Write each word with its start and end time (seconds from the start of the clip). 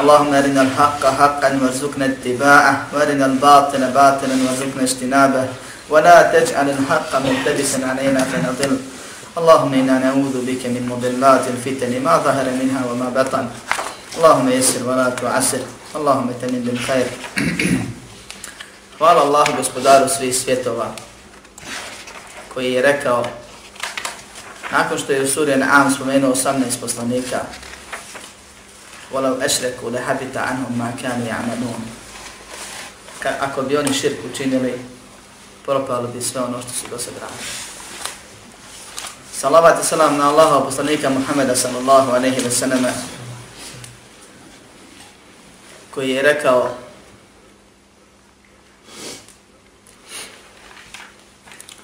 اللهم 0.00 0.34
أرنا 0.34 0.62
الحق 0.62 1.02
حقا 1.06 1.50
وارزقنا 1.62 2.04
اتباعه 2.04 2.74
وأرنا 2.92 3.26
الباطل 3.26 3.82
باطلا 3.90 4.34
وارزقنا 4.44 4.82
اجتنابه 4.82 5.44
ولا 5.90 6.16
تجعل 6.32 6.70
الحق 6.70 7.12
ملتبسا 7.26 7.80
علينا 7.90 8.20
فنضل 8.30 8.72
اللهم 9.38 9.72
إنا 9.74 9.98
نعوذ 9.98 10.36
بك 10.46 10.62
من 10.66 10.82
مضلات 10.92 11.44
الفتن 11.54 12.02
ما 12.02 12.14
ظهر 12.18 12.46
منها 12.60 12.80
وما 12.90 13.08
بطن 13.16 13.46
اللهم 14.16 14.48
يسر 14.48 14.80
ولا 14.88 15.08
تعسر 15.10 15.62
اللهم 15.96 16.28
تمن 16.42 16.60
بالخير 16.66 17.06
Hvala 18.98 19.22
Allahu 19.22 19.52
gospodaru 19.56 20.08
svih 20.08 20.36
svjetova 20.36 20.90
koji 22.54 22.72
je 22.72 22.82
rekao 22.82 23.24
nakon 24.72 24.98
što 24.98 25.12
je 25.12 25.22
u 25.22 25.28
suri 25.28 25.52
An'am 25.52 25.94
spomenuo 25.94 26.34
18 26.34 26.54
poslanika 26.80 27.40
وَلَوْ 29.13 29.37
أَشْرَكُوا 29.45 29.91
لَحَبِتَ 29.91 30.37
عَنْهُمْ 30.37 30.73
مَا 30.77 30.89
كَانُوا 31.01 31.27
يَعْمَلُونَ 31.27 31.81
Ako 33.39 33.61
bi 33.61 33.77
oni 33.77 33.93
širk 33.93 34.19
učinili, 34.33 34.73
propalo 35.65 36.07
bi 36.07 36.21
sve 36.21 36.41
ono 36.41 36.61
što 36.61 36.71
su 36.73 36.87
do 36.89 36.97
sad 36.97 37.13
radili. 37.21 37.49
Salavat 39.37 39.83
i 39.83 39.87
salam 39.87 40.17
na 40.17 40.29
Allaha 40.29 40.65
poslanika 40.65 41.09
Muhammeda 41.09 41.55
sallallahu 41.55 42.11
aleyhi 42.11 42.41
wa 42.43 42.51
sallam 42.51 42.85
koji 45.91 46.09
je 46.09 46.21
rekao 46.21 46.69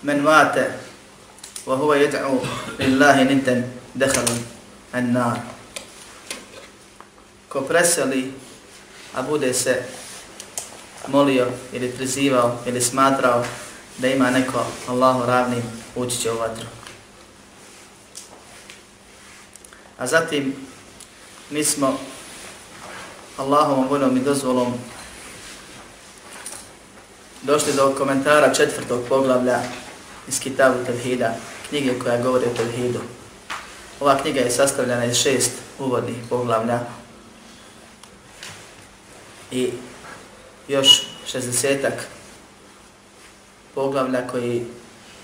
من 0.03 0.23
مات 0.23 0.55
وهو 1.67 1.93
يدعو 1.93 2.39
لله 2.79 3.23
ندا 3.23 3.67
دخل 3.95 4.25
النار 4.95 5.58
ko 7.49 7.61
preseli, 7.61 8.33
a 9.13 9.21
bude 9.21 9.53
se 9.53 9.83
molio 11.07 11.47
ili 11.73 11.91
prizivao 11.91 12.57
ili 12.65 12.81
smatrao 12.81 13.45
da 13.97 14.07
ima 14.07 14.29
neko 14.29 14.65
Allahu 14.87 15.25
ravnim, 15.25 15.63
ući 15.95 16.17
će 16.17 16.31
u 16.31 16.37
vatru. 16.37 16.65
A 19.97 20.07
zatim 20.07 20.55
mi 21.49 21.63
smo 21.63 21.99
Allahovom 23.37 23.87
voljom 23.87 24.17
i 24.17 24.19
dozvolom 24.19 24.73
došli 27.41 27.73
do 27.73 27.95
komentara 27.97 28.53
četvrtog 28.53 29.03
poglavlja 29.09 29.59
iz 30.27 30.39
Kitabu 30.39 30.85
Tevhida, 30.85 31.35
knjige 31.69 31.99
koja 31.99 32.21
govori 32.21 32.45
o 32.45 32.57
Tevhidu. 32.57 32.99
Ova 33.99 34.21
knjiga 34.21 34.39
je 34.39 34.51
sastavljena 34.51 35.05
iz 35.05 35.17
šest 35.17 35.51
uvodnih 35.79 36.17
poglavlja 36.29 36.79
i 39.51 39.71
još 40.67 41.01
šestdesetak 41.27 41.93
poglavlja 43.75 44.27
koji 44.27 44.65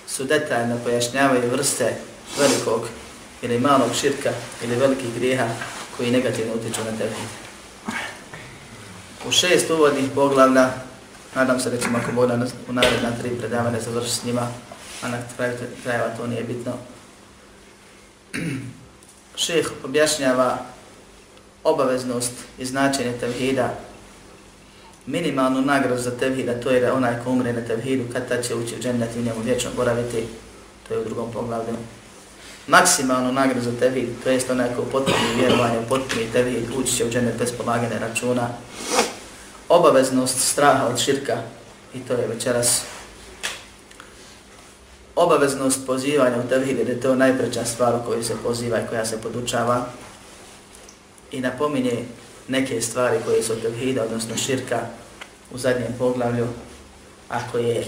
su 0.08 0.24
detaljno 0.24 0.78
pojašnjavaju 0.84 1.52
vrste 1.52 1.96
velikog 2.40 2.82
ili 3.42 3.60
malog 3.60 3.90
širka 4.02 4.32
ili 4.64 4.76
velikih 4.76 5.14
grijeha 5.16 5.48
koji 5.98 6.12
negativno 6.12 6.54
utiču 6.54 6.82
na 6.84 6.98
tebi. 6.98 7.16
U 9.28 9.32
šest 9.32 9.70
uvodnih 9.70 10.06
poglavlja, 10.16 10.70
nadam 11.36 11.60
se 11.60 11.70
da 11.70 11.78
ćemo 11.78 11.98
ako 11.98 12.12
Bog 12.12 12.30
u 12.70 12.74
naredna 12.74 13.12
tri 13.22 13.30
predavanja 13.40 13.80
završiti 13.80 14.16
s 14.16 14.24
njima, 14.24 14.48
a 15.02 15.08
na 15.08 15.18
kraju 15.36 15.54
krajeva 15.84 16.10
to 16.18 16.28
nije 16.28 16.44
bitno. 16.44 16.74
Šeh 19.46 19.72
objašnjava 19.84 20.58
obaveznost 21.64 22.32
i 22.58 22.66
značenje 22.66 23.14
tevhida, 23.20 23.74
minimalnu 25.06 25.62
nagradu 25.62 26.02
za 26.02 26.12
tevhid, 26.12 26.50
a 26.50 26.60
to 26.60 26.70
je 26.70 26.82
da 26.82 26.94
onaj 26.94 27.16
ko 27.24 27.30
umre 27.30 27.54
na 27.54 27.62
tevhidu, 27.62 28.04
kad 28.14 28.28
ta 28.28 28.42
će 28.42 28.56
ući 28.56 28.76
u 28.76 28.82
džennet 28.82 29.16
i 29.16 29.24
njemu 29.24 29.42
vječno 29.44 29.70
boraviti, 29.76 30.24
to 30.88 30.94
je 30.94 31.00
u 31.00 31.04
drugom 31.04 31.32
poglavlju. 31.32 31.76
Maksimalnu 32.68 33.34
nagradu 33.34 33.62
za 33.62 33.72
tevhid, 33.80 34.10
to 34.24 34.30
jest 34.30 34.50
onaj 34.50 34.76
ko 34.76 34.82
potpuni 34.82 35.36
vjerovanje, 35.40 35.78
potpuni 35.90 36.32
tevhid, 36.34 36.64
ući 36.78 36.96
će 36.96 37.06
u 37.06 37.10
džennet 37.10 37.38
bez 37.40 37.52
pomagane 37.52 38.00
računa. 38.00 38.50
Obaveznost 39.70 40.40
straha 40.40 40.88
od 40.88 41.00
širka, 41.00 41.38
i 41.94 42.00
to 42.00 42.14
je 42.14 42.28
večeras 42.28 42.82
obaveznost 45.16 45.86
pozivanja 45.86 46.38
u 46.46 46.50
tevhid, 46.50 46.78
jer 46.78 46.90
je 46.90 47.02
to 47.02 47.16
najpreća 47.16 47.66
stvar 47.66 47.96
u 47.96 48.06
koju 48.06 48.24
se 48.24 48.34
poziva 48.44 48.80
i 48.80 48.88
koja 48.90 49.06
se 49.06 49.22
podučava 49.22 49.86
i 51.32 51.42
napominje 51.42 52.06
neke 52.48 52.82
stvari 52.82 53.18
koje 53.26 53.44
su 53.44 53.62
tevhida, 53.62 54.04
odnosno 54.04 54.38
širka 54.38 54.80
u 55.52 55.58
zadnjem 55.58 55.94
poglavlju, 56.00 56.48
a 57.30 57.52
koje 57.52 57.86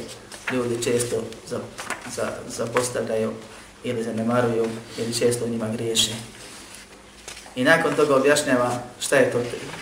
ljudi 0.53 0.83
često 0.83 1.15
zapostavljaju 1.47 1.77
za, 2.15 2.31
zapostavljaju 2.47 3.31
ili 3.83 4.03
zanemaruju 4.03 4.65
ili 4.97 5.13
često 5.13 5.45
u 5.45 5.49
njima 5.49 5.69
griješe. 5.69 6.11
I 7.55 7.63
nakon 7.63 7.95
toga 7.95 8.15
objašnjava 8.15 8.83
šta 8.99 9.15
je 9.15 9.31
to, 9.31 9.39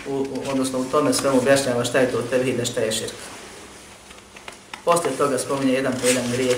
u, 0.08 0.26
odnosno 0.50 0.78
u 0.78 0.84
tome 0.84 1.12
svemu 1.12 1.38
objašnjava 1.38 1.84
šta 1.84 1.98
je 1.98 2.12
to 2.12 2.22
tevhida, 2.22 2.64
šta 2.64 2.80
je 2.80 2.92
širka. 2.92 3.26
Poslije 4.84 5.16
toga 5.16 5.38
spominje 5.38 5.72
jedan 5.72 5.92
po 6.00 6.06
jedan 6.06 6.30
grijeh 6.32 6.56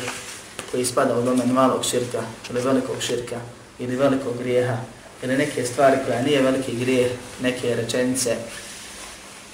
koji 0.70 0.84
spada 0.84 1.18
u 1.18 1.22
domen 1.22 1.52
malog 1.52 1.84
širka 1.84 2.22
ili 2.50 2.60
velikog 2.60 2.96
širka 3.00 3.36
ili 3.78 3.96
velikog 3.96 4.38
grijeha 4.38 4.76
ili 5.22 5.36
neke 5.36 5.66
stvari 5.66 5.96
koja 6.06 6.22
nije 6.22 6.42
veliki 6.42 6.76
grijeh, 6.76 7.12
neke 7.42 7.74
rečenice, 7.74 8.36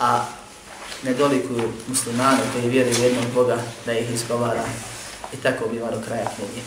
a 0.00 0.26
ne 1.02 1.14
dolikuju 1.14 1.72
muslimane 1.88 2.40
koji 2.52 2.68
vjeruju 2.68 3.02
jednog 3.02 3.24
Boga 3.34 3.58
da 3.86 3.92
ih 3.92 4.10
izgovara 4.14 4.64
i 5.32 5.36
tako 5.36 5.68
biva 5.68 5.90
do 5.90 6.00
kraja 6.06 6.30
knjige. 6.36 6.60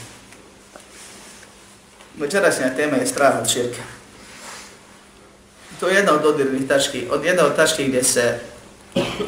Večerašnja 2.17 2.75
tema 2.75 2.97
je 2.97 3.07
strah 3.07 3.39
od 3.41 3.49
širka. 3.49 3.81
To 5.79 5.87
je 5.87 5.95
jedna 5.95 6.13
od 6.13 6.25
odirnih 6.25 6.67
tački, 6.67 7.07
od 7.11 7.25
jedna 7.25 7.45
od 7.45 7.55
tački 7.55 7.87
gdje 7.87 8.03
se 8.03 8.39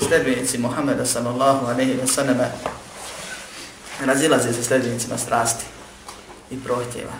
sledbenici 0.08 0.58
Muhammeda 0.58 1.06
sallallahu 1.06 1.66
alaihi 1.66 1.98
wa 2.04 2.08
sallam 2.08 2.38
razilaze 4.06 4.54
sa 4.54 4.64
sledbenicima 4.64 5.18
strasti 5.18 5.66
i 6.52 6.60
prohtjeva. 6.64 7.14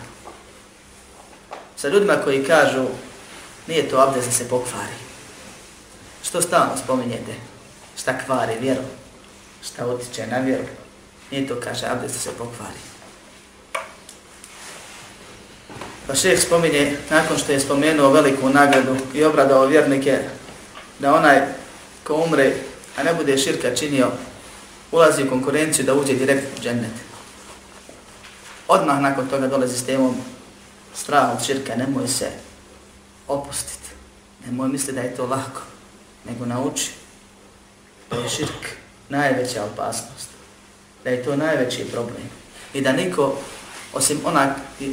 Sa 1.80 1.88
ljudima 1.88 2.16
koji 2.24 2.44
kažu 2.44 2.84
nije 3.66 3.88
to 3.88 4.00
abdest 4.00 4.26
da 4.26 4.32
se 4.32 4.48
pokvari. 4.48 4.92
Što 6.22 6.42
stalno 6.42 6.76
spominjete? 6.84 7.34
Šta 7.98 8.18
kvari 8.18 8.54
vjeru? 8.60 8.82
Šta 9.62 9.86
utiče 9.86 10.26
na 10.26 10.38
vjeru? 10.38 10.64
Nije 11.30 11.48
to 11.48 11.60
kaže 11.64 11.86
abdest 11.86 12.14
da 12.14 12.20
se 12.20 12.30
pokvari. 12.38 12.80
Pa 16.06 16.14
šeh 16.14 16.40
spominje, 16.40 16.96
nakon 17.10 17.38
što 17.38 17.52
je 17.52 17.60
spomenuo 17.60 18.10
veliku 18.10 18.48
nagradu 18.48 18.96
i 19.14 19.24
obradao 19.24 19.66
vjernike, 19.66 20.18
da 20.98 21.14
onaj 21.14 21.40
ko 22.04 22.14
umre, 22.14 22.52
a 22.96 23.02
ne 23.02 23.14
bude 23.14 23.38
širka 23.38 23.76
činio, 23.76 24.10
ulazi 24.92 25.22
u 25.22 25.28
konkurenciju 25.28 25.84
da 25.84 25.94
uđe 25.94 26.14
direkt 26.14 26.58
u 26.58 26.62
džennet. 26.62 26.92
Odmah 28.68 29.00
nakon 29.00 29.28
toga 29.28 29.46
dolazi 29.46 29.78
s 29.78 29.86
temom 29.86 30.16
strah 30.94 31.36
od 31.36 31.46
širka, 31.46 31.76
nemoj 31.76 32.08
se 32.08 32.30
opustiti. 33.28 33.88
Nemoj 34.46 34.68
misli 34.68 34.92
da 34.92 35.00
je 35.00 35.16
to 35.16 35.26
lako, 35.26 35.60
nego 36.24 36.46
nauči 36.46 36.90
da 38.10 38.16
je 38.16 38.28
širk 38.28 38.66
najveća 39.08 39.64
opasnost, 39.64 40.28
da 41.04 41.10
je 41.10 41.24
to 41.24 41.36
najveći 41.36 41.84
problem 41.92 42.30
i 42.74 42.80
da 42.80 42.92
niko, 42.92 43.38
osim 43.92 44.20
onaj, 44.24 44.48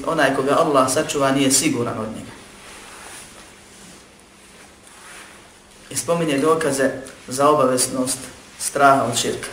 onaj 0.05 0.35
koga 0.35 0.55
Allah 0.59 0.91
sačuva, 0.93 1.31
nije 1.31 1.51
siguran 1.51 1.99
od 1.99 2.09
njega. 2.15 2.31
I 5.89 5.95
spominje 5.95 6.37
dokaze 6.37 6.91
za 7.27 7.49
obaveznost 7.49 8.17
straha 8.59 9.03
od 9.03 9.17
širka. 9.17 9.47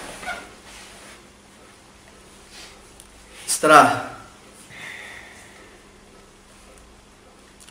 Strah 3.46 4.13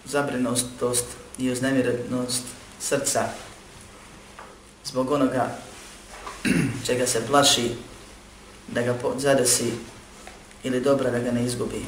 zabrinutost 0.06 1.06
i 1.38 1.52
uznemirenost 1.52 2.44
srca 2.80 3.30
zbog 4.86 5.12
onoga 5.12 5.56
čega 6.86 7.08
se 7.08 7.28
plaši 7.28 7.72
da 8.68 8.82
ga 8.82 8.96
zadesi 9.18 9.74
ili 10.64 10.82
dobra 10.82 11.12
da 11.12 11.20
ga 11.20 11.32
ne 11.32 11.46
izgubi. 11.46 11.86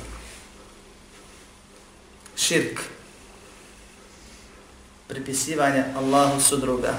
Širk. 2.35 2.79
Pripisivanje 5.07 5.83
Allahu 5.97 6.41
sudruga 6.41 6.93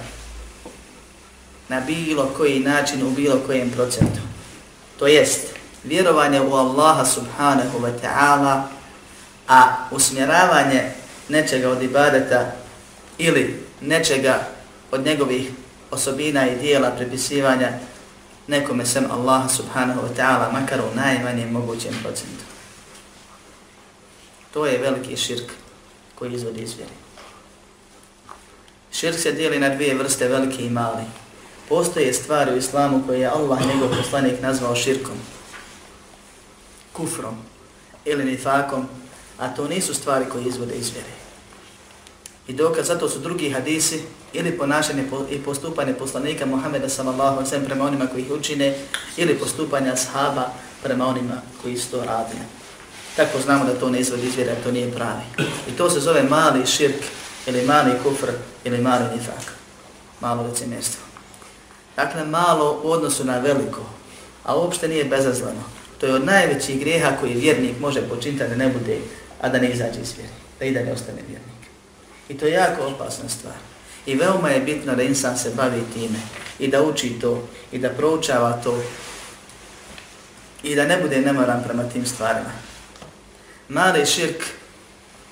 na 1.68 1.80
bilo 1.80 2.30
koji 2.36 2.60
način 2.60 3.02
u 3.06 3.10
bilo 3.10 3.40
kojem 3.46 3.70
procentu. 3.70 4.20
To 4.98 5.06
jest, 5.06 5.46
vjerovanje 5.84 6.40
u 6.40 6.54
Allaha 6.54 7.04
subhanahu 7.04 7.78
wa 7.78 7.92
ta'ala, 8.02 8.62
a 9.48 9.88
usmjeravanje 9.90 10.92
nečega 11.28 11.70
od 11.70 11.82
ibadeta 11.82 12.52
ili 13.18 13.62
nečega 13.80 14.48
od 14.90 15.04
njegovih 15.04 15.50
osobina 15.90 16.48
i 16.48 16.56
dijela 16.56 16.90
prepisivanja 16.90 17.72
nekome 18.46 18.86
sem 18.86 19.10
Allaha 19.10 19.48
subhanahu 19.48 20.00
wa 20.00 20.14
ta'ala, 20.16 20.52
makar 20.52 20.80
u 20.80 20.96
najmanjem 20.96 21.50
mogućem 21.50 21.94
procentu. 22.02 22.44
To 24.52 24.66
je 24.66 24.78
veliki 24.78 25.16
širk 25.16 25.52
koji 26.14 26.32
izvodi 26.32 26.62
iz 26.62 26.74
vjere. 26.76 26.92
Širk 28.92 29.18
se 29.18 29.32
dijeli 29.32 29.58
na 29.58 29.68
dvije 29.68 29.94
vrste, 29.94 30.28
veliki 30.28 30.62
i 30.62 30.70
mali. 30.70 31.04
Postoje 31.68 32.12
stvari 32.12 32.52
u 32.52 32.56
islamu 32.56 33.02
koje 33.06 33.20
je 33.20 33.26
Allah, 33.26 33.66
njegov 33.66 33.88
poslanik, 33.96 34.42
nazvao 34.42 34.76
širkom, 34.76 35.16
kufrom 36.92 37.36
ili 38.04 38.24
nifakom, 38.24 38.88
a 39.38 39.48
to 39.48 39.68
nisu 39.68 39.94
stvari 39.94 40.24
koje 40.32 40.44
izvode 40.44 40.74
iz 40.74 40.90
vjere. 40.90 41.10
I 42.48 42.52
dokaz 42.52 42.86
zato 42.86 43.08
su 43.08 43.18
drugi 43.18 43.50
hadisi 43.50 44.02
ili 44.32 44.58
ponašanje 44.58 45.04
i 45.30 45.38
postupanje 45.38 45.94
poslanika 45.94 46.46
Muhammeda 46.46 46.88
sallallahu 46.88 47.36
alaihi 47.38 47.66
prema 47.66 47.84
onima 47.84 48.06
koji 48.06 48.22
ih 48.22 48.30
učine 48.30 48.78
ili 49.16 49.38
postupanja 49.38 49.92
ashaba 49.92 50.50
prema 50.82 51.06
onima 51.06 51.42
koji 51.62 51.76
su 51.76 51.90
to 51.90 52.04
radili. 52.04 52.44
Tako 53.16 53.40
znamo 53.40 53.64
da 53.64 53.80
to 53.80 53.90
ne 53.90 54.00
izvodi 54.00 54.26
iz 54.26 54.36
vjere, 54.36 54.54
to 54.64 54.72
nije 54.72 54.92
pravi. 54.92 55.48
I 55.68 55.72
to 55.76 55.90
se 55.90 56.00
zove 56.00 56.22
mali 56.22 56.66
širk 56.66 57.04
ili 57.46 57.62
mali 57.62 57.90
kufr 58.02 58.30
ili 58.64 58.78
mali 58.78 59.04
nifak. 59.16 59.52
Malo 60.20 60.42
licemjerstvo. 60.42 61.02
Dakle, 61.96 62.24
malo 62.24 62.80
u 62.84 62.90
odnosu 62.90 63.24
na 63.24 63.38
veliko, 63.38 63.80
a 64.44 64.56
uopšte 64.56 64.88
nije 64.88 65.04
bezazleno. 65.04 65.62
To 66.00 66.06
je 66.06 66.14
od 66.14 66.24
najvećih 66.24 66.80
grijeha 66.80 67.16
koji 67.20 67.34
vjernik 67.34 67.80
može 67.80 68.08
počiniti 68.08 68.44
da 68.48 68.56
ne 68.56 68.68
bude, 68.68 68.98
a 69.40 69.48
da 69.48 69.58
ne 69.58 69.70
izađe 69.70 70.00
iz 70.00 70.14
vjere, 70.16 70.32
da 70.58 70.64
i 70.64 70.72
da 70.72 70.82
ne 70.82 70.92
ostane 70.92 71.22
vjernik. 71.28 71.56
I 72.28 72.38
to 72.38 72.46
je 72.46 72.52
jako 72.52 72.86
opasna 72.86 73.28
stvar. 73.28 73.54
I 74.06 74.14
veoma 74.14 74.48
je 74.48 74.60
bitno 74.60 74.94
da 74.94 75.02
insan 75.02 75.38
se 75.38 75.50
bavi 75.56 75.82
time 75.94 76.18
i 76.58 76.68
da 76.68 76.82
uči 76.82 77.18
to 77.20 77.48
i 77.72 77.78
da 77.78 77.90
proučava 77.90 78.52
to 78.52 78.82
i 80.62 80.74
da 80.74 80.86
ne 80.86 81.00
bude 81.02 81.20
nemoran 81.20 81.62
prema 81.64 81.82
tim 81.82 82.06
stvarima. 82.06 82.50
Mali 83.68 84.06
širk, 84.06 84.44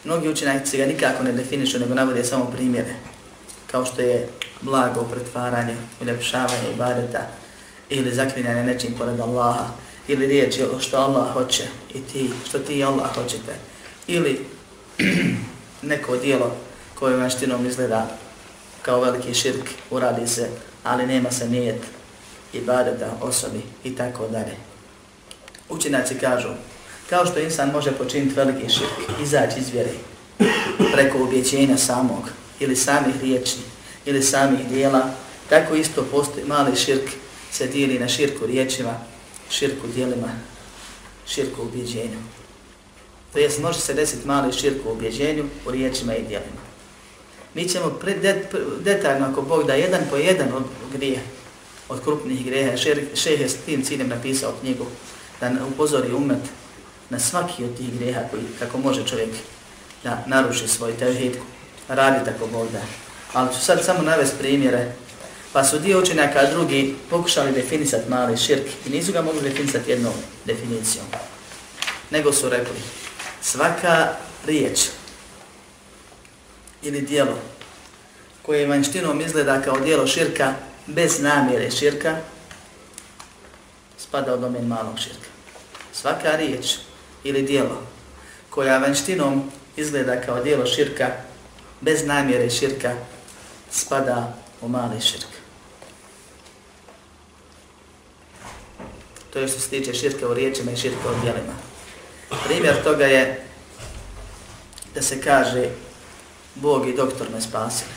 mnogi 0.04 0.28
učenjaci 0.28 0.78
ga 0.78 0.86
nikako 0.86 1.22
ne 1.22 1.32
definišu, 1.32 1.78
nego 1.78 1.94
navode 1.94 2.24
samo 2.24 2.44
primjere, 2.44 2.94
kao 3.70 3.84
što 3.84 4.02
je 4.02 4.28
blago 4.60 5.02
pretvaranje, 5.02 5.76
uljepšavanje 6.00 6.70
ibadeta 6.74 7.26
ili 7.88 8.14
zaklinjanje 8.14 8.64
nečim 8.64 8.94
pored 8.98 9.20
Allaha 9.20 9.66
ili 10.08 10.26
riječ 10.26 10.54
što 10.80 10.96
Allah 10.96 11.32
hoće 11.32 11.64
i 11.94 12.00
ti, 12.00 12.30
što 12.48 12.58
ti 12.58 12.78
i 12.78 12.84
Allah 12.84 13.14
hoćete 13.14 13.74
ili 14.06 14.46
neko 15.82 16.16
dijelo 16.16 16.56
koje 16.94 17.16
vanštinom 17.16 17.66
izgleda 17.66 18.08
kao 18.82 19.00
veliki 19.00 19.34
širk 19.34 19.70
uradi 19.90 20.26
se, 20.26 20.48
ali 20.84 21.06
nema 21.06 21.30
se 21.30 21.48
nijet 21.48 21.80
ibadeta 22.52 23.18
osobi 23.20 23.60
i 23.84 23.96
tako 23.96 24.28
dalje. 24.28 24.56
Učinaci 25.68 26.14
kažu, 26.14 26.48
kao 27.10 27.26
što 27.26 27.38
insan 27.38 27.70
može 27.70 27.92
počiniti 27.92 28.34
veliki 28.34 28.68
širk, 28.68 29.20
izaći 29.22 29.60
iz 29.60 29.70
vjere 29.70 29.90
preko 30.92 31.22
ubjeđenja 31.22 31.76
samog 31.76 32.30
ili 32.60 32.76
samih 32.76 33.20
riječi 33.20 33.56
ili 34.06 34.22
samih 34.22 34.68
dijela, 34.68 35.10
tako 35.48 35.74
isto 35.74 36.06
postoji 36.10 36.46
mali 36.46 36.76
širk 36.76 37.10
se 37.52 37.66
dijeli 37.66 37.98
na 37.98 38.08
širku 38.08 38.46
riječima, 38.46 39.00
širku 39.50 39.86
dijelima, 39.94 40.28
širku 41.26 41.62
ubjeđenju. 41.62 42.18
To 43.34 43.40
jest, 43.40 43.60
može 43.60 43.81
se 43.81 43.94
desiti 43.94 44.26
mali 44.26 44.52
širk 44.52 44.86
u 44.86 44.90
objeđenju, 44.90 45.44
u 45.66 45.70
riječima 45.70 46.16
i 46.16 46.22
dijelima. 46.22 46.64
Mi 47.54 47.69
ćemo 47.69 47.90
pre, 47.90 48.14
det, 48.14 48.50
pre, 48.50 48.60
detaljno, 48.81 49.26
ako 49.26 49.42
Bog 49.42 49.66
da, 49.66 49.75
jedan 49.75 50.00
po 50.10 50.16
jedan 50.16 50.52
od 50.52 50.62
grije, 50.92 51.20
od 51.88 52.02
krupnih 52.02 52.44
grijeha, 52.44 52.76
šeh 53.14 53.40
je 53.40 53.48
s 53.48 53.56
tim 53.56 53.82
ciljem 53.84 54.08
napisao 54.08 54.52
knjigu, 54.60 54.86
da 55.40 55.50
upozori 55.69 56.12
umet 56.12 56.42
na 57.10 57.19
svaki 57.19 57.64
od 57.64 57.76
tih 57.76 57.94
grijeha 57.94 58.20
koji, 58.31 58.42
kako 58.58 58.78
može 58.78 59.06
čovjek 59.06 59.31
da 60.04 60.25
naruši 60.26 60.69
svoj 60.69 60.92
tevhid, 60.92 61.37
radi 61.88 62.25
tako 62.25 62.46
Bog 62.46 62.69
da. 62.72 62.80
Ali 63.32 63.54
ću 63.54 63.60
sad 63.60 63.84
samo 63.84 64.02
navesti 64.02 64.38
primjere, 64.38 64.92
pa 65.52 65.64
su 65.64 65.78
dio 65.78 66.00
učenjaka 66.02 66.50
drugi 66.50 66.94
pokušali 67.10 67.52
definisati 67.52 68.10
mali 68.10 68.37
širk 68.37 68.66
i 68.87 68.90
nisu 68.90 69.12
ga 69.12 69.22
mogli 69.22 69.40
definisati 69.40 69.90
jednom 69.90 70.12
definicijom. 70.44 71.06
Nego 72.10 72.32
su 72.32 72.48
rekli, 72.48 72.76
svaka 73.44 74.08
riječ 74.46 74.79
ili 76.82 77.00
dijelo 77.00 77.38
koje 78.43 78.67
vanštinom 78.67 79.20
izgleda 79.20 79.62
kao 79.62 79.81
dijelo 79.81 80.06
širka 80.06 80.55
bez 80.87 81.20
namjere 81.20 81.70
širka, 81.70 82.17
spada 83.99 84.35
u 84.35 84.38
domen 84.38 84.67
malog 84.67 84.99
širka. 84.99 85.29
Svaka 85.93 86.37
riječ 86.37 86.76
ili 87.25 87.43
dijelo 87.43 87.82
koja 88.50 88.79
vanštinom 88.79 89.50
izgleda 89.76 90.20
kao 90.20 90.43
dijelo 90.43 90.67
širka 90.67 91.11
bez 91.81 92.06
namjere 92.06 92.50
širka, 92.50 92.94
spada 93.70 94.37
u 94.61 94.69
mali 94.69 95.00
širk. 95.00 95.29
To 99.32 99.38
je 99.38 99.49
što 99.49 99.61
se 99.61 99.69
tiče 99.69 99.94
širka 99.94 100.29
u 100.29 100.35
riječima 100.35 100.73
i 100.73 100.76
širka 100.76 101.11
u 101.11 101.20
dijelima. 101.23 101.74
Primjer 102.47 102.82
toga 102.82 103.05
je 103.05 103.44
da 104.94 105.03
se 105.03 105.21
kaže 105.21 105.69
Bog 106.55 106.88
i 106.88 106.97
doktor 106.97 107.26
me 107.35 107.41
spasili. 107.41 107.91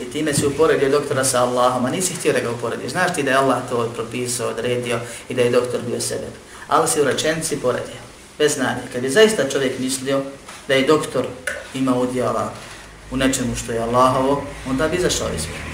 I 0.00 0.04
time 0.04 0.34
si 0.34 0.46
uporedio 0.46 0.88
doktora 0.88 1.24
sa 1.24 1.42
Allahom, 1.42 1.86
a 1.86 1.90
nisi 1.90 2.14
htio 2.14 2.32
da 2.32 2.40
ga 2.40 2.50
uporediš. 2.50 2.90
Znaš 2.90 3.14
ti 3.14 3.22
da 3.22 3.30
je 3.30 3.36
Allah 3.36 3.58
to 3.70 3.90
propisao, 3.94 4.48
odredio 4.48 4.98
i 5.28 5.34
da 5.34 5.42
je 5.42 5.50
doktor 5.50 5.80
bio 5.86 6.00
sebe. 6.00 6.26
Ali 6.68 6.88
si 6.88 7.00
u 7.00 7.04
rečenci 7.04 7.56
poredio, 7.56 8.02
bez 8.38 8.54
znanja. 8.54 8.82
Kad 8.92 9.04
je 9.04 9.10
zaista 9.10 9.48
čovjek 9.48 9.78
mislio 9.78 10.22
da 10.68 10.74
je 10.74 10.86
doktor 10.86 11.26
ima 11.74 11.94
udjela 11.94 12.52
u 13.10 13.16
nečemu 13.16 13.56
što 13.56 13.72
je 13.72 13.78
Allahovo, 13.78 14.42
onda 14.70 14.88
bi 14.88 14.96
izašao 14.96 15.28
iz 15.36 15.44
vjera. 15.44 15.64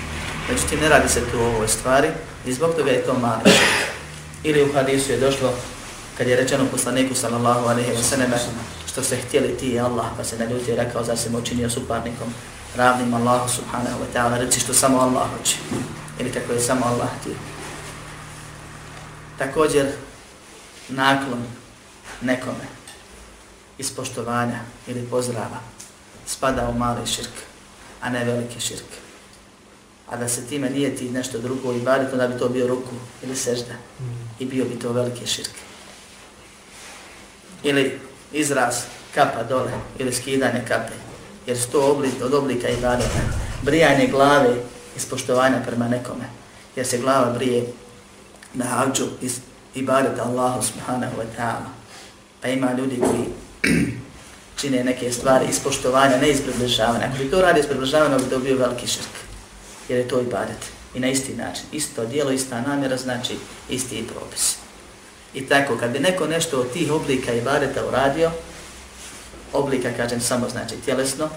Međutim, 0.51 0.81
ne 0.81 0.89
radi 0.89 1.09
se 1.09 1.21
tu 1.21 1.39
o 1.41 1.47
ovoj 1.47 1.69
stvari 1.69 2.09
i 2.47 2.53
zbog 2.53 2.75
toga 2.75 2.91
je 2.91 3.03
to 3.03 3.15
mali 3.15 3.51
Ili 4.43 4.63
u 4.63 4.73
hadisu 4.73 5.13
je 5.13 5.19
došlo, 5.19 5.55
kad 6.19 6.27
je 6.27 6.37
rečeno 6.37 6.67
poslaniku 6.71 7.15
sallallahu 7.15 7.69
alaihi 7.69 7.93
wa 7.93 8.03
sallam, 8.03 8.31
što 8.87 9.03
se 9.03 9.17
htjeli 9.17 9.57
ti 9.57 9.69
je 9.69 9.81
Allah, 9.81 10.07
pa 10.17 10.25
se 10.25 10.39
na 10.39 10.45
ljudi 10.45 10.77
rekao, 10.77 11.05
za 11.05 11.17
se 11.17 11.31
mu 11.31 11.39
učinio 11.39 11.71
suparnikom, 11.71 12.35
ravnim 12.77 13.15
Allahu 13.15 13.49
subhanahu 13.49 13.99
wa 14.03 14.07
ta'ala, 14.15 14.39
reci 14.39 14.61
što 14.61 14.75
samo 14.75 14.99
Allah 14.99 15.29
hoće, 15.39 15.57
ili 16.21 16.33
kako 16.33 16.53
je 16.53 16.61
samo 16.61 16.87
Allah 16.87 17.09
htio. 17.21 17.35
Također, 19.39 19.87
naklon 20.89 21.45
nekome, 22.21 22.67
ispoštovanja 23.79 24.61
ili 24.87 25.07
pozdrava, 25.11 25.61
spada 26.27 26.69
u 26.69 26.79
mali 26.79 27.07
širk, 27.07 27.33
a 28.01 28.11
ne 28.11 28.25
veliki 28.25 28.61
širk. 28.61 28.87
A 30.09 30.17
da 30.17 30.29
se 30.29 30.47
time 30.47 30.71
nije 30.71 30.97
ti 30.97 31.11
nešto 31.11 31.39
drugo 31.39 31.73
i 31.73 31.81
bari, 31.81 32.05
da 32.17 32.29
bi 32.29 32.39
to 32.39 32.49
bio 32.49 32.67
ruku 32.67 32.95
ili 33.23 33.37
sežda. 33.37 33.75
I 34.39 34.47
bio 34.47 34.65
bi 34.65 34.79
to 34.79 34.93
veliki 34.93 35.27
širk. 35.27 35.68
Ili 37.63 37.99
izraz 38.33 38.75
kapa 39.15 39.43
dole 39.43 39.73
ili 39.99 40.13
skidanje 40.13 40.65
kape. 40.69 40.93
Jer 41.47 41.59
su 41.59 41.71
to 41.71 41.91
oblik, 41.91 42.13
od 42.23 42.35
oblika 42.35 42.69
i. 42.69 42.77
Brijanje 43.63 44.07
glave 44.07 44.55
ispoštovanja 44.97 45.63
prema 45.67 45.89
nekome. 45.89 46.25
Jer 46.77 46.87
se 46.87 46.99
glava 46.99 47.33
brije 47.33 47.67
na 48.55 48.65
hađu 48.65 49.05
iz 49.23 49.41
ibadeta 49.75 50.25
Allahu 50.25 50.63
subhanahu 50.63 51.17
wa 51.17 51.27
ta'ala. 51.39 51.71
Pa 52.43 52.49
ima 52.49 52.73
ljudi 52.73 53.01
koji 53.01 53.25
čine 54.61 54.85
neke 54.85 55.13
stvari 55.13 55.47
iz 55.51 55.61
poštovanja, 55.61 56.17
ne 56.17 56.31
iz 56.31 56.41
približavanja. 56.43 57.07
Ako 57.07 57.19
bi 57.19 57.31
to 57.31 57.41
radi 57.41 57.61
iz 57.61 57.67
približavanja, 57.67 58.19
bi 58.19 58.31
to 58.31 58.39
bio 58.39 58.57
veliki 58.57 58.87
širk. 58.87 59.15
Jer 59.89 59.99
je 59.99 60.09
to 60.09 60.21
ibadet. 60.21 60.79
I 60.95 61.01
na 61.01 61.09
isti 61.09 61.35
način. 61.35 61.65
Isto 61.73 62.07
dijelo, 62.07 62.31
ista 62.31 62.61
namjera, 62.61 62.97
znači 62.97 63.37
isti 63.69 64.07
propis. 64.15 64.57
I 65.35 65.47
tako, 65.47 65.77
kad 65.77 65.91
bi 65.91 65.99
neko 65.99 66.27
nešto 66.27 66.61
od 66.61 66.73
tih 66.73 66.93
oblika 66.93 67.33
ibadeta 67.33 67.87
uradio, 67.87 68.31
oblika, 69.53 69.93
kažem, 69.97 70.21
samo 70.21 70.49
znači 70.49 70.75
tjelesno, 70.85 71.29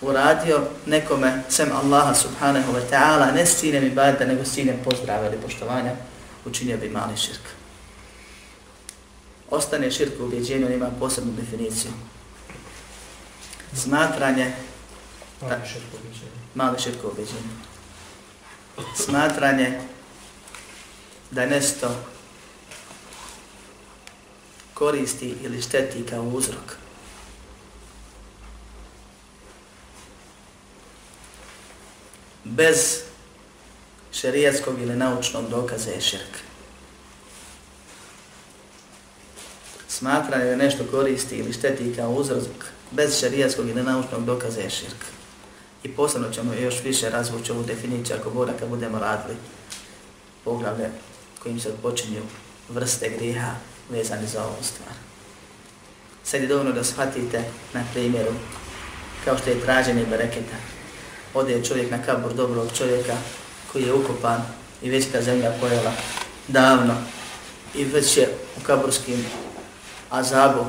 uradio 0.00 0.62
nekome 0.86 1.42
sem 1.48 1.68
Allaha 1.72 2.14
subhanahu 2.14 2.72
wa 2.72 2.80
ta'ala, 2.90 3.34
ne 3.34 3.46
s 3.46 3.56
ciljem 3.56 3.86
ibadeta, 3.86 4.24
nego 4.24 4.44
s 4.44 4.54
ciljem 4.54 4.76
pozdrava 4.84 5.26
ili 5.26 5.36
poštovanja, 5.36 5.92
učinio 6.44 6.76
bi 6.76 6.88
mali 6.88 7.16
širk. 7.16 7.42
Ostane 9.50 9.90
širk 9.90 10.20
u 10.20 10.24
ubjeđenju, 10.24 10.70
ima 10.70 10.90
posebnu 11.00 11.32
definiciju. 11.32 11.90
Smatranje 13.74 14.52
mali 16.54 16.78
širk 16.78 17.04
u 17.04 17.08
ubjeđenju. 17.08 17.54
Smatranje 18.96 19.80
da 21.30 21.42
je 21.42 21.50
nesto 21.50 21.96
koristi 24.74 25.34
ili 25.42 25.62
šteti 25.62 26.06
kao 26.10 26.22
uzrok. 26.22 26.76
Bez 32.44 33.02
šerijatskog 34.12 34.80
ili 34.80 34.96
naučnog 34.96 35.48
dokaza 35.50 35.90
je 35.90 36.00
širk. 36.00 36.38
Smatranje 39.88 40.44
da 40.44 40.56
nešto 40.56 40.84
koristi 40.90 41.36
ili 41.36 41.52
šteti 41.52 41.94
kao 41.96 42.10
uzrok 42.10 42.64
bez 42.90 43.20
šerijatskog 43.20 43.68
ili 43.68 43.82
naučnog 43.82 44.24
dokaza 44.24 44.60
je 44.60 44.70
širk. 44.70 45.04
I 45.82 45.88
posebno 45.88 46.30
ćemo 46.30 46.54
još 46.54 46.82
više 46.84 47.10
razvući 47.10 47.52
ovu 47.52 47.62
definiciju 47.62 48.16
ako 48.16 48.30
Bora 48.30 48.52
kad 48.58 48.68
budemo 48.68 48.98
radili 48.98 49.36
poglavlje 50.44 50.90
kojim 51.42 51.60
se 51.60 51.72
počinju 51.82 52.22
vrste 52.68 53.08
grijeha 53.16 53.54
vezani 53.90 54.26
za 54.26 54.44
ovu 54.44 54.62
stvar. 54.62 54.94
Sad 56.24 56.40
je 56.40 56.46
dovoljno 56.46 56.72
da 56.72 56.84
shvatite 56.84 57.44
na 57.72 57.84
primjeru 57.92 58.32
kao 59.24 59.38
što 59.38 59.50
je 59.50 59.60
traženje 59.60 60.06
bereketa. 60.10 60.56
Ode 61.34 61.52
je 61.52 61.64
čovjek 61.64 61.90
na 61.90 62.02
kabur 62.02 62.34
dobrog 62.34 62.68
čovjeka 62.78 63.16
koji 63.72 63.82
je 63.82 63.92
ukopan 63.92 64.42
i 64.82 64.90
već 64.90 65.04
ta 65.12 65.22
zemlja 65.22 65.52
pojela 65.60 65.92
davno 66.48 66.94
i 67.74 67.84
već 67.84 68.16
je 68.16 68.28
u 68.56 68.66
kaburskim 68.66 69.26
azabu 70.10 70.64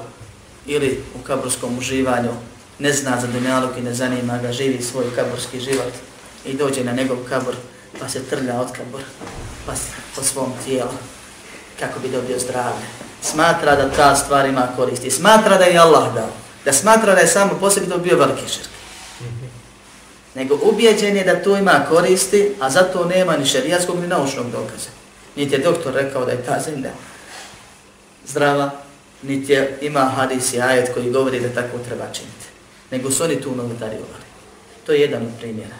ili 0.65 1.03
u 1.15 1.23
kaburskom 1.23 1.77
uživanju 1.77 2.31
ne 2.79 2.93
zna 2.93 3.21
za 3.21 3.27
dunjalog 3.27 3.77
i 3.77 3.81
ne 3.81 3.93
zanima 3.93 4.37
ga, 4.37 4.51
živi 4.51 4.81
svoj 4.81 5.15
kaburski 5.15 5.59
život 5.59 5.93
i 6.45 6.53
dođe 6.53 6.83
na 6.83 6.91
njegov 6.91 7.17
kabur 7.29 7.55
pa 7.99 8.09
se 8.09 8.23
trlja 8.23 8.61
od 8.61 8.71
kabur 8.71 9.01
pa 9.65 9.75
se 9.75 9.89
po 10.15 10.23
svom 10.23 10.53
tijelu 10.65 10.91
kako 11.79 11.99
bi 11.99 12.09
dobio 12.09 12.39
zdravlje. 12.39 12.85
Smatra 13.21 13.75
da 13.75 13.89
ta 13.89 14.15
stvar 14.15 14.45
ima 14.45 14.67
koristi. 14.75 15.11
Smatra 15.11 15.57
da 15.57 15.63
je 15.63 15.79
Allah 15.79 16.13
dao. 16.13 16.29
Da 16.65 16.73
smatra 16.73 17.15
da 17.15 17.21
je 17.21 17.27
samo 17.27 17.57
posebi 17.59 17.87
dobio 17.87 18.17
veliki 18.17 18.47
širk. 18.53 18.69
Nego 20.35 20.59
ubijeđen 20.63 21.17
je 21.17 21.23
da 21.23 21.43
to 21.43 21.57
ima 21.57 21.85
koristi, 21.89 22.51
a 22.59 22.69
zato 22.69 23.05
nema 23.05 23.37
ni 23.37 23.45
šerijatskog 23.45 23.99
ni 23.99 24.07
naučnog 24.07 24.51
dokaza. 24.51 24.89
Niti 25.35 25.55
je 25.55 25.59
doktor 25.59 25.93
rekao 25.93 26.25
da 26.25 26.31
je 26.31 26.45
ta 26.45 26.59
zemlja 26.59 26.91
zdrava, 28.27 28.71
niti 29.21 29.51
je 29.51 29.77
ima 29.81 29.99
hadis 29.99 30.53
i 30.53 30.61
ajet 30.61 30.93
koji 30.93 31.11
govori 31.11 31.39
da 31.39 31.61
tako 31.61 31.77
treba 31.87 32.05
činiti. 32.13 32.45
Nego 32.91 33.11
su 33.11 33.23
oni 33.23 33.41
tu 33.41 33.55
novotarivali. 33.55 34.25
To 34.85 34.91
je 34.91 35.01
jedan 35.01 35.21
od 35.21 35.31
primjera. 35.39 35.75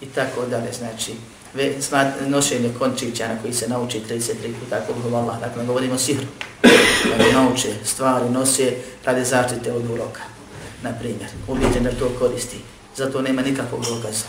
I 0.00 0.06
tako 0.06 0.46
dalje, 0.46 0.72
znači, 0.72 1.14
nošenje 2.26 2.70
končića 2.78 3.28
na 3.28 3.42
koji 3.42 3.54
se 3.54 3.68
nauči 3.68 4.00
33 4.08 4.32
puta 4.60 4.80
kod 4.86 5.14
Allah. 5.14 5.40
Dakle, 5.40 5.64
govorimo 5.64 5.94
o 5.94 5.98
sihru. 5.98 6.26
Dakle, 7.10 7.32
nauče 7.32 7.68
stvari, 7.84 8.30
nosije 8.30 8.82
radi 9.04 9.24
zaštite 9.24 9.72
od 9.72 9.90
uroka. 9.90 10.20
Na 10.82 10.92
primjer, 10.92 11.30
ubijeđen 11.48 11.84
da 11.84 11.90
to 11.90 12.10
koristi. 12.18 12.56
Zato 12.96 13.22
nema 13.22 13.42
nikakvog 13.42 13.84
dokaza. 13.84 14.24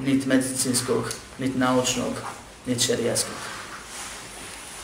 Niti 0.00 0.28
medicinskog, 0.28 1.12
niti 1.38 1.58
naučnog, 1.58 2.12
niti 2.66 2.84
šerijaskog. 2.84 3.34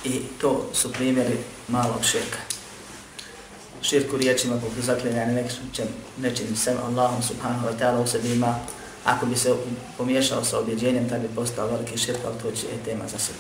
I 0.04 0.20
to 0.40 0.70
su 0.72 0.92
primjeri 0.92 1.38
malog 1.68 2.04
širka. 2.04 2.38
Širku 3.82 4.16
riječima 4.16 4.60
poput 4.60 4.84
zaklinjanja 4.84 5.32
nečim, 5.32 5.86
nečim 6.18 6.56
sem 6.56 6.76
Allahom 6.86 7.22
subhanahu 7.22 7.66
wa 7.66 7.78
ta'ala 7.78 8.02
u 8.02 8.06
sebi 8.06 8.32
ima 8.32 8.58
ako 9.04 9.26
bi 9.26 9.36
se 9.36 9.54
pomiješao 9.98 10.44
sa 10.44 10.58
objeđenjem, 10.58 11.08
tad 11.08 11.20
bi 11.20 11.28
postao 11.34 11.66
veliki 11.66 11.98
širk, 11.98 12.18
ali 12.26 12.38
to 12.42 12.50
će 12.60 12.66
je 12.66 12.84
tema 12.84 13.08
za 13.08 13.18
sebe. 13.18 13.38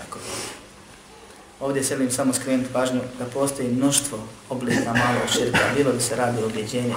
Ovdje 1.60 1.82
se 1.84 1.94
želim 1.94 2.10
samo 2.10 2.32
skrenuti 2.32 2.72
pažnju 2.72 3.00
da 3.18 3.24
postoji 3.24 3.68
mnoštvo 3.68 4.18
oblika 4.50 4.92
malog 4.92 5.28
širka, 5.32 5.58
bilo 5.76 5.92
da 5.92 6.00
se 6.00 6.16
radi 6.16 6.42
o 6.42 6.46
objeđenju 6.46 6.94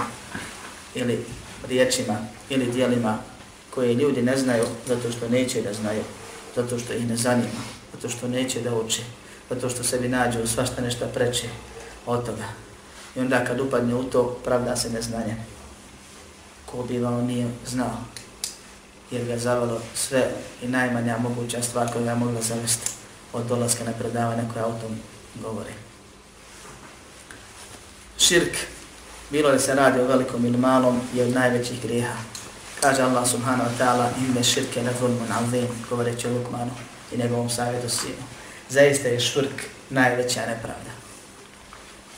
ili 0.95 1.25
riječima 1.67 2.17
ili 2.49 2.71
dijelima 2.71 3.17
koje 3.69 3.93
ljudi 3.93 4.21
ne 4.21 4.37
znaju 4.37 4.63
zato 4.87 5.11
što 5.11 5.29
neće 5.29 5.61
da 5.61 5.73
znaju, 5.73 6.03
zato 6.55 6.79
što 6.79 6.93
ih 6.93 7.09
ne 7.09 7.17
zanima, 7.17 7.61
zato 7.93 8.09
što 8.09 8.27
neće 8.27 8.61
da 8.61 8.75
uče, 8.75 9.01
zato 9.49 9.69
što 9.69 9.83
sebi 9.83 10.09
nađu 10.09 10.47
svašta 10.47 10.81
nešto 10.81 11.05
preče 11.13 11.47
od 12.05 12.25
toga. 12.25 12.47
I 13.15 13.19
onda 13.19 13.45
kad 13.45 13.59
upadne 13.59 13.95
u 13.95 14.03
to, 14.03 14.39
pravda 14.43 14.75
se 14.75 14.89
neznanje. 14.89 15.35
Ko 16.65 16.83
bi 16.83 16.99
vam 16.99 17.25
nije 17.25 17.47
znao, 17.67 17.97
jer 19.11 19.25
ga 19.25 19.37
zavalo 19.37 19.81
sve 19.95 20.29
i 20.63 20.67
najmanja 20.67 21.17
moguća 21.17 21.61
stvar 21.61 21.93
koja 21.93 22.05
ga 22.05 22.15
mogla 22.15 22.41
zavesti 22.41 22.91
od 23.33 23.45
dolaska 23.45 23.83
na 23.83 23.91
predavanje 23.91 24.43
koja 24.53 24.65
o 24.65 24.79
tom 24.81 24.99
govori. 25.41 25.73
Širk, 28.17 28.57
bilo 29.29 29.51
da 29.51 29.59
se 29.59 29.75
radi 29.75 29.99
o 29.99 30.07
velikom 30.07 30.45
ili 30.45 30.57
malom, 30.57 31.01
je 31.13 31.23
od 31.23 31.33
najvećih 31.33 31.81
grijeha. 31.81 32.17
Kaže 32.81 33.01
Allah 33.01 33.29
subhanahu 33.29 33.69
wa 33.69 33.85
ta'ala, 33.85 34.09
ime 34.29 34.43
širke 34.43 34.83
na 34.83 34.91
zulmu 34.99 35.25
na 35.29 35.37
alvim, 35.37 35.67
govoreći 35.89 36.27
o 36.27 36.31
Lukmanu 36.31 36.71
i 37.11 37.17
njegovom 37.17 37.49
savjetu 37.49 37.89
sinu. 37.89 38.23
Zaista 38.69 39.07
je 39.07 39.19
širk 39.19 39.63
najveća 39.89 40.41
nepravda. 40.45 40.91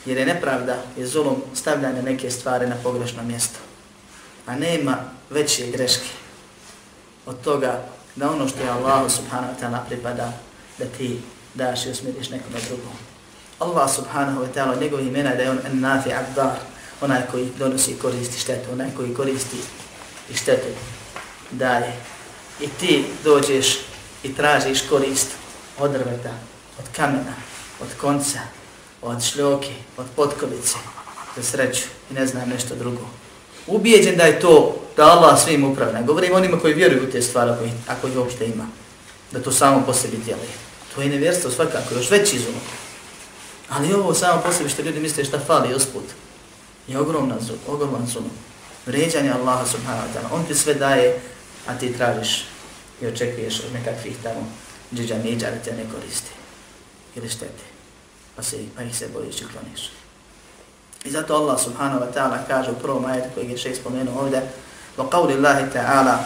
Jer 0.05 0.17
je 0.17 0.25
nepravda, 0.25 0.75
je 0.97 1.07
zulum 1.07 1.43
stavljanje 1.53 2.01
neke 2.01 2.31
stvari 2.31 2.67
na 2.67 2.75
pogrešno 2.83 3.23
mjesto. 3.23 3.59
A 4.45 4.55
nema 4.55 4.97
veće 5.29 5.71
greške 5.71 6.09
od 7.29 7.41
toga 7.41 7.85
da 8.15 8.31
ono 8.31 8.47
što 8.47 8.59
je 8.59 8.69
Allah 8.69 9.11
subhanahu 9.11 9.53
wa 9.53 9.61
ta'ala 9.61 9.85
pripada 9.87 10.33
da 10.77 10.85
ti 10.85 11.21
daš 11.53 11.85
i 11.85 11.89
usmiriš 11.89 12.29
nekom 12.29 12.53
drugom. 12.67 12.93
Allah 13.59 13.95
subhanahu 13.95 14.41
wa 14.41 14.47
ta'ala, 14.55 14.81
njegov 14.81 14.99
imena 14.99 15.35
da 15.35 15.43
je 15.43 15.49
on 15.49 15.59
nafi 15.71 16.13
abdar, 16.13 16.57
onaj 17.01 17.21
koji 17.31 17.51
donosi 17.59 17.97
koristi 18.01 18.39
štetu, 18.39 18.71
onaj 18.71 18.87
koji 18.97 19.13
koristi 19.13 19.57
i 20.29 20.33
štetu 20.33 20.67
daje. 21.51 21.93
I 22.61 22.67
ti 22.67 23.05
dođeš 23.23 23.79
i 24.23 24.33
tražiš 24.33 24.81
korist 24.89 25.27
od 25.79 25.91
drveta, 25.91 26.33
od 26.79 26.85
kamena, 26.95 27.33
od 27.81 27.87
konca, 28.01 28.39
od 29.01 29.23
šljoke, 29.23 29.73
od 29.97 30.05
potkovice, 30.15 30.75
za 31.35 31.43
sreću 31.43 31.87
i 32.11 32.13
ne 32.13 32.27
znam 32.27 32.49
nešto 32.49 32.75
drugo 32.75 33.01
ubijeđen 33.69 34.17
da 34.17 34.23
je 34.23 34.39
to 34.39 34.75
da 34.97 35.05
Allah 35.05 35.43
svim 35.43 35.63
upravlja. 35.63 36.01
Govorim 36.01 36.33
onima 36.33 36.59
koji 36.59 36.73
vjeruju 36.73 37.03
u 37.03 37.11
te 37.11 37.21
stvari, 37.21 37.51
ako 37.51 37.63
ih, 37.63 37.71
ako 37.87 38.07
ih 38.07 38.17
uopšte 38.17 38.45
ima. 38.45 38.67
Da 39.31 39.43
to 39.43 39.51
samo 39.51 39.83
po 39.85 39.93
sebi 39.93 40.17
djeluje. 40.17 40.53
To 40.95 41.01
je 41.01 41.09
nevjerstvo 41.09 41.51
svakako, 41.51 41.93
još 41.93 42.11
veći 42.11 42.35
izum. 42.35 42.53
Ali 43.69 43.93
ovo 43.93 44.13
samo 44.13 44.41
po 44.41 44.51
sebi 44.53 44.69
što 44.69 44.81
ljudi 44.81 44.99
misle 44.99 45.25
šta 45.25 45.39
fali 45.39 45.75
usput. 45.75 46.03
Je 46.87 46.99
ogromna 46.99 47.35
zum, 47.39 47.57
ogroman 47.67 48.07
zum. 48.07 48.29
Vređanje 48.85 49.31
Allaha 49.31 49.65
subhanahu 49.65 50.07
wa 50.07 50.13
ta'ala. 50.13 50.35
On 50.35 50.45
ti 50.45 50.55
sve 50.55 50.73
daje, 50.73 51.19
a 51.67 51.77
ti 51.77 51.93
tražiš 51.93 52.45
i 53.01 53.07
očekuješ 53.07 53.59
od 53.59 53.73
nekakvih 53.73 54.15
tamo 54.23 54.51
džiđa 54.95 55.17
niđa 55.17 55.47
da 55.51 55.57
te 55.63 55.71
ne 55.71 55.85
koristi. 55.93 56.31
Ili 57.15 57.29
štete. 57.29 57.63
Pa, 58.35 58.43
se, 58.43 58.57
pa 58.75 58.83
ih 58.83 58.97
se 58.97 59.07
bojiš 59.13 59.41
i 59.41 59.45
kloniš. 59.45 59.91
I 61.05 61.09
zato 61.11 61.35
Allah 61.35 61.59
subhanahu 61.59 62.01
wa 62.01 62.11
ta'ala 62.13 62.43
kaže 62.47 62.71
u 62.71 62.75
prvom 62.75 63.05
ajetu 63.05 63.29
koji 63.35 63.49
je 63.49 63.57
še 63.57 63.75
spomenuo 63.75 64.21
ovdje 64.21 64.41
wa 64.97 65.09
qawli 65.09 65.37
Allahi 65.37 65.71
ta'ala 65.73 66.19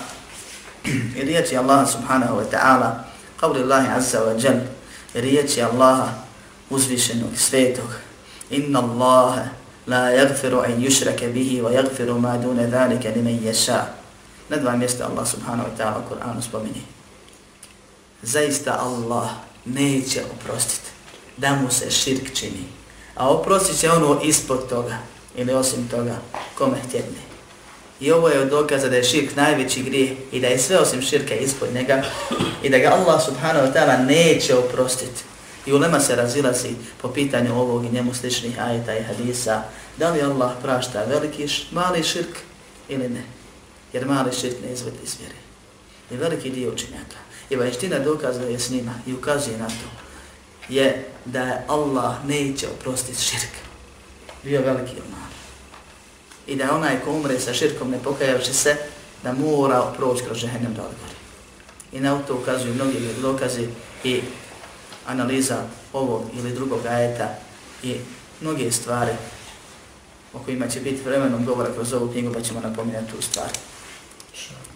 i 1.18 1.22
riječi 1.22 1.58
Allah 1.58 1.88
subhanahu 1.90 2.38
wa 2.42 2.46
ta'ala 2.52 3.04
qawli 3.42 3.62
Allahi 3.62 3.88
azza 3.98 4.20
wa 4.20 4.34
jal 4.44 4.60
i 5.14 5.22
riječi 5.22 5.62
Allaha 5.62 6.10
uzvišenog 6.70 7.38
svetog. 7.38 7.90
Inna 8.50 8.80
Allaha 8.80 9.46
la 9.88 10.10
yagfiru 10.10 10.64
an 10.66 10.82
yushraka 10.82 11.28
bihi 11.28 11.62
wa 11.62 11.72
yagfiru 11.72 12.20
ma 12.20 12.38
duna 12.38 12.70
zalika 12.70 13.10
limen 13.10 13.44
yasha 13.44 13.86
na 14.50 14.58
dva 14.58 14.76
mjesta 14.76 15.06
Allah 15.06 15.28
subhanahu 15.28 15.70
wa 15.70 15.78
ta'ala 15.78 15.98
u 16.00 16.10
Kur'anu 16.10 16.42
spomeni 16.42 16.82
zaista 18.24 18.80
Allah 18.80 19.30
neće 19.66 20.22
oprostiti 20.34 20.90
da 21.38 21.56
mu 21.56 21.72
se 21.72 21.92
širk 21.92 22.34
čini 22.34 22.83
a 23.16 23.30
oprostit 23.30 23.80
će 23.80 23.92
ono 23.92 24.22
ispod 24.24 24.70
toga 24.70 24.98
ili 25.36 25.54
osim 25.54 25.88
toga 25.88 26.18
kome 26.58 26.78
htjedne. 26.88 27.34
I 28.00 28.12
ovo 28.12 28.30
je 28.30 28.46
dokaza 28.46 28.90
da 28.90 28.96
je 28.96 29.04
širk 29.04 29.36
najveći 29.36 29.84
grijeh 29.84 30.12
i 30.32 30.40
da 30.40 30.48
je 30.48 30.60
sve 30.60 30.78
osim 30.78 31.02
širka 31.02 31.36
ispod 31.36 31.74
njega 31.74 32.04
i 32.64 32.70
da 32.70 32.78
ga 32.78 32.88
Allah 32.88 33.26
subhanahu 33.26 33.68
wa 33.68 33.74
ta'ala 33.74 34.06
neće 34.06 34.56
oprostiti. 34.56 35.24
I 35.66 35.74
ulema 35.74 36.00
se 36.00 36.16
razilazi 36.16 36.70
po 37.02 37.08
pitanju 37.08 37.60
ovog 37.60 37.86
i 37.86 37.90
njemu 37.90 38.14
sličnih 38.14 38.62
ajeta 38.62 38.98
i 38.98 39.04
hadisa. 39.04 39.64
Da 39.98 40.10
li 40.10 40.22
Allah 40.22 40.52
prašta 40.62 41.04
veliki 41.04 41.48
mali 41.72 42.04
širk 42.04 42.38
ili 42.90 43.10
ne? 43.10 43.24
Jer 43.94 44.06
mali 44.06 44.34
širk 44.42 44.56
ne 44.66 44.74
izvodi 44.74 44.98
iz 45.04 45.16
vjere. 45.20 45.36
I 46.12 46.18
veliki 46.18 46.50
dio 46.50 46.74
učenjaka. 46.74 47.18
I 47.50 47.56
vajština 47.56 48.00
dokazuje 48.00 48.60
s 48.60 48.70
njima 48.70 48.94
i 49.08 49.14
ukazuje 49.14 49.58
na 49.58 49.68
to 49.68 50.13
je 50.70 51.06
da 51.26 51.64
Allah 51.68 52.26
neće 52.26 52.68
oprostiti 52.68 53.22
širk. 53.22 53.52
Bio 54.44 54.62
veliki 54.62 54.92
ili 54.92 55.08
mali. 55.12 55.34
I 56.48 56.56
da 56.56 56.76
onaj 56.76 57.00
ko 57.00 57.12
umre 57.12 57.40
sa 57.40 57.54
širkom 57.54 57.92
ne 57.92 57.98
pokajavši 58.04 58.54
se, 58.54 58.76
da 59.24 59.34
mora 59.34 59.94
proći 59.98 60.24
kroz 60.24 60.38
žehennem 60.38 60.74
da 60.74 60.82
odgori. 60.82 61.16
I 61.92 62.00
na 62.00 62.20
to 62.28 62.36
ukazuju 62.36 62.74
mnogi 62.74 63.00
dokazi 63.22 63.68
i 64.04 64.22
analiza 65.08 65.64
ovog 65.94 66.24
ili 66.34 66.54
drugog 66.54 66.86
ajeta 66.86 67.36
i 67.84 67.96
mnoge 68.42 68.72
stvari 68.72 69.12
o 70.34 70.40
kojima 70.40 70.68
će 70.68 70.80
biti 70.80 71.02
vremenom 71.02 71.46
govora 71.46 71.74
kroz 71.74 71.94
ovu 71.94 72.12
knjigu 72.12 72.34
pa 72.34 72.42
ćemo 72.42 72.60
napominati 72.60 73.12
tu 73.12 73.22
stvar. 73.22 73.50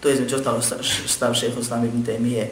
To 0.00 0.08
je 0.08 0.14
između 0.14 0.36
ostalo 0.36 0.62
stav 1.06 1.34
šeha 1.34 1.60
Islam 1.60 1.84
ibn 1.84 2.06
Taymije, 2.06 2.46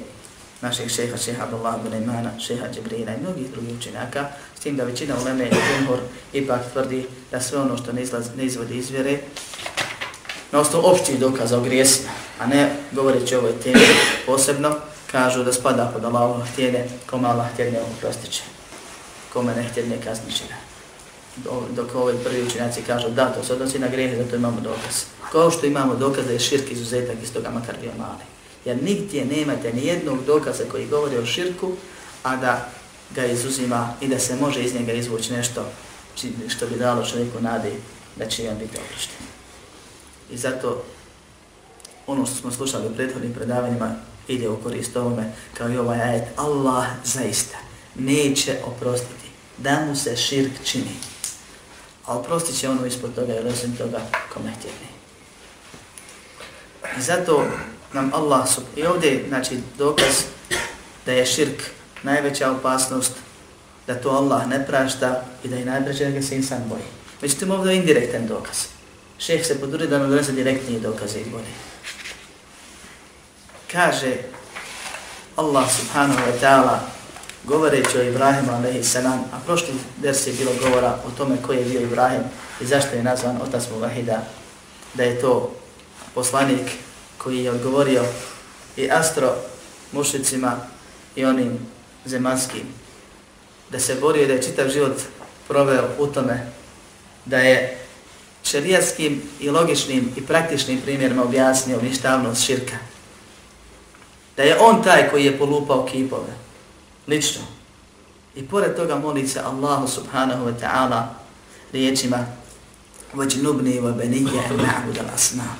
našeg 0.66 0.90
šeha, 0.90 1.16
šeha 1.16 1.44
Abdullah 1.44 1.74
ibn 1.78 1.96
Imana, 2.02 2.30
šeha 2.38 2.66
Džibrina 2.74 3.14
i 3.14 3.20
mnogih 3.20 3.50
drugih 3.50 3.78
učenjaka, 3.78 4.28
s 4.58 4.60
tim 4.60 4.76
da 4.76 4.84
većina 4.84 5.14
uleme 5.22 5.44
i 5.44 5.54
Jumhur 5.54 5.98
ipak 6.32 6.60
tvrdi 6.72 7.06
da 7.30 7.40
sve 7.40 7.60
ono 7.60 7.76
što 7.76 7.92
ne, 7.92 8.02
izlaz, 8.02 8.26
ne 8.36 8.44
izvodi 8.44 8.76
iz 8.76 8.90
vjere, 8.90 9.18
na 10.52 10.60
osnovu 10.60 10.86
opštih 10.86 11.18
dokaza 11.20 11.58
o 11.58 11.60
grijesima, 11.60 12.10
a 12.38 12.46
ne 12.46 12.70
govoreći 12.92 13.36
o 13.36 13.38
ovoj 13.38 13.52
temi 13.62 13.86
posebno, 14.26 14.74
kažu 15.12 15.44
da 15.44 15.52
spada 15.52 15.90
pod 15.94 16.04
Allahom 16.04 16.42
htjene, 16.52 16.88
kome 17.10 17.28
Allah 17.28 17.46
htjene 17.52 17.80
oprostit 17.80 18.30
će, 18.30 18.42
kome 19.32 19.54
ne 19.54 19.68
htjene 19.68 20.00
kaznit 20.04 20.36
će 20.36 20.44
ga. 20.48 20.56
Dok 21.70 21.94
ovi 21.94 22.14
prvi 22.24 22.42
učenjaci 22.42 22.82
kažu 22.82 23.08
da, 23.08 23.26
to 23.26 23.44
se 23.44 23.52
odnosi 23.52 23.78
na 23.78 23.88
grijehe, 23.88 24.16
zato 24.16 24.36
imamo 24.36 24.60
dokaz. 24.60 25.04
Kao 25.32 25.50
što 25.50 25.66
imamo 25.66 25.94
dokaz 25.94 26.26
da 26.26 26.32
je 26.32 26.38
širk 26.38 26.70
izuzetak 26.70 27.16
iz 27.22 27.32
toga 27.32 27.50
makar 27.50 27.74
bio 27.82 27.92
mali. 27.98 28.35
Jer 28.66 28.82
nigdje 28.82 29.24
nemate 29.24 29.72
ni 29.72 29.86
jednog 29.86 30.24
dokaza 30.24 30.64
koji 30.70 30.86
govori 30.86 31.18
o 31.18 31.26
širku, 31.26 31.72
a 32.22 32.36
da 32.36 32.68
ga 33.14 33.26
izuzima 33.26 33.94
i 34.00 34.08
da 34.08 34.18
se 34.18 34.36
može 34.36 34.62
iz 34.62 34.74
njega 34.74 34.92
izvući 34.92 35.32
nešto 35.32 35.66
što 36.48 36.66
bi 36.66 36.76
dalo 36.78 37.06
čovjeku 37.06 37.40
nade 37.40 37.72
da 38.16 38.26
će 38.26 38.50
on 38.50 38.58
biti 38.58 38.78
oprošten. 38.78 39.26
I 40.30 40.36
zato 40.36 40.84
ono 42.06 42.26
što 42.26 42.34
smo 42.34 42.50
slušali 42.50 42.86
u 42.86 42.94
prethodnim 42.94 43.34
predavanjima 43.34 43.94
ide 44.28 44.48
u 44.48 44.62
korist 44.62 44.96
ovome, 44.96 45.32
kao 45.54 45.70
i 45.70 45.76
ovaj 45.76 46.00
ajet, 46.00 46.24
Allah 46.36 46.86
zaista 47.04 47.58
neće 47.94 48.58
oprostiti 48.64 49.26
da 49.58 49.84
mu 49.84 49.96
se 49.96 50.16
širk 50.16 50.52
čini. 50.64 50.96
A 52.04 52.18
oprostit 52.18 52.58
će 52.58 52.68
ono 52.68 52.86
ispod 52.86 53.14
toga 53.14 53.34
i 53.34 53.48
osim 53.48 53.76
toga 53.76 54.00
kome 54.34 54.52
htjeli. 54.58 54.86
I 56.98 57.02
zato 57.02 57.46
nam 57.96 58.10
Allah, 58.14 58.48
sub... 58.48 58.64
i 58.76 58.86
ovdje 58.86 59.24
znači 59.28 59.58
dokaz 59.78 60.14
da 61.06 61.12
je 61.12 61.26
širk 61.26 61.62
najveća 62.02 62.50
opasnost, 62.50 63.12
da 63.86 63.94
to 63.94 64.10
Allah 64.10 64.48
ne 64.48 64.66
prašta 64.66 65.22
i 65.44 65.48
da 65.48 65.56
je 65.56 65.64
najbrže 65.64 66.04
da 66.04 66.10
ga 66.10 66.22
se 66.22 66.36
insan 66.36 66.62
boji. 66.68 66.86
Međutim, 67.22 67.50
ovdje 67.50 67.72
je 67.72 67.76
indirektan 67.76 68.26
dokaz. 68.26 68.56
Šeh 69.18 69.46
se 69.46 69.60
poduri 69.60 69.86
da 69.86 69.98
nam 69.98 70.10
donese 70.10 70.32
direktnije 70.32 70.80
dokaze 70.80 71.20
i 71.20 71.30
boje 71.30 71.66
kaže 73.76 74.30
Allah 75.36 75.66
subhanahu 75.68 76.16
wa 76.16 76.34
ta'ala 76.40 76.76
govoreći 77.44 77.98
o 77.98 78.02
Ibrahimu 78.02 78.56
alaihi 78.56 78.82
salam, 78.82 79.20
a 79.32 79.36
prošli 79.46 79.74
ders 80.00 80.26
je 80.26 80.32
bilo 80.32 80.52
govora 80.62 80.98
o 81.06 81.10
tome 81.12 81.36
ko 81.42 81.52
je 81.52 81.64
bio 81.64 81.80
Ibrahim 81.80 82.22
i 82.60 82.66
zašto 82.66 82.96
je 82.96 83.02
nazvan 83.02 83.36
otac 83.42 83.68
Muvahida, 83.70 84.22
da 84.94 85.02
je 85.02 85.20
to 85.20 85.52
poslanik 86.14 86.66
koji 87.25 87.43
je 87.43 87.51
odgovorio 87.51 88.03
i 88.77 88.91
astro 88.91 89.35
mušicima 89.91 90.57
i 91.15 91.25
onim 91.25 91.59
zemanskim, 92.05 92.63
da 93.69 93.79
se 93.79 93.95
borio 93.95 94.27
da 94.27 94.33
je 94.33 94.41
čitav 94.41 94.69
život 94.69 94.97
proveo 95.47 95.89
u 95.99 96.07
tome, 96.07 96.51
da 97.25 97.37
je 97.37 97.77
šerijatskim 98.43 99.21
i 99.39 99.49
logičnim 99.49 100.13
i 100.17 100.21
praktičnim 100.21 100.81
primjerima 100.81 101.23
objasnio 101.23 101.81
ništavnost 101.81 102.45
širka, 102.45 102.77
da 104.37 104.43
je 104.43 104.59
on 104.59 104.83
taj 104.83 105.09
koji 105.09 105.25
je 105.25 105.37
polupao 105.37 105.85
kipove, 105.85 106.33
lično. 107.07 107.41
I 108.35 108.47
pored 108.47 108.75
toga 108.75 108.95
moli 108.95 109.27
se 109.27 109.39
Allahu 109.39 109.87
subhanahu 109.87 110.45
wa 110.45 110.53
ta'ala 110.61 111.03
riječima 111.73 112.25
وَجْنُبْنِي 113.15 113.79
وَبَنِيَ 113.79 114.23
نَعْبُدَ 114.57 114.97
الْأَسْنَامِ 114.99 115.57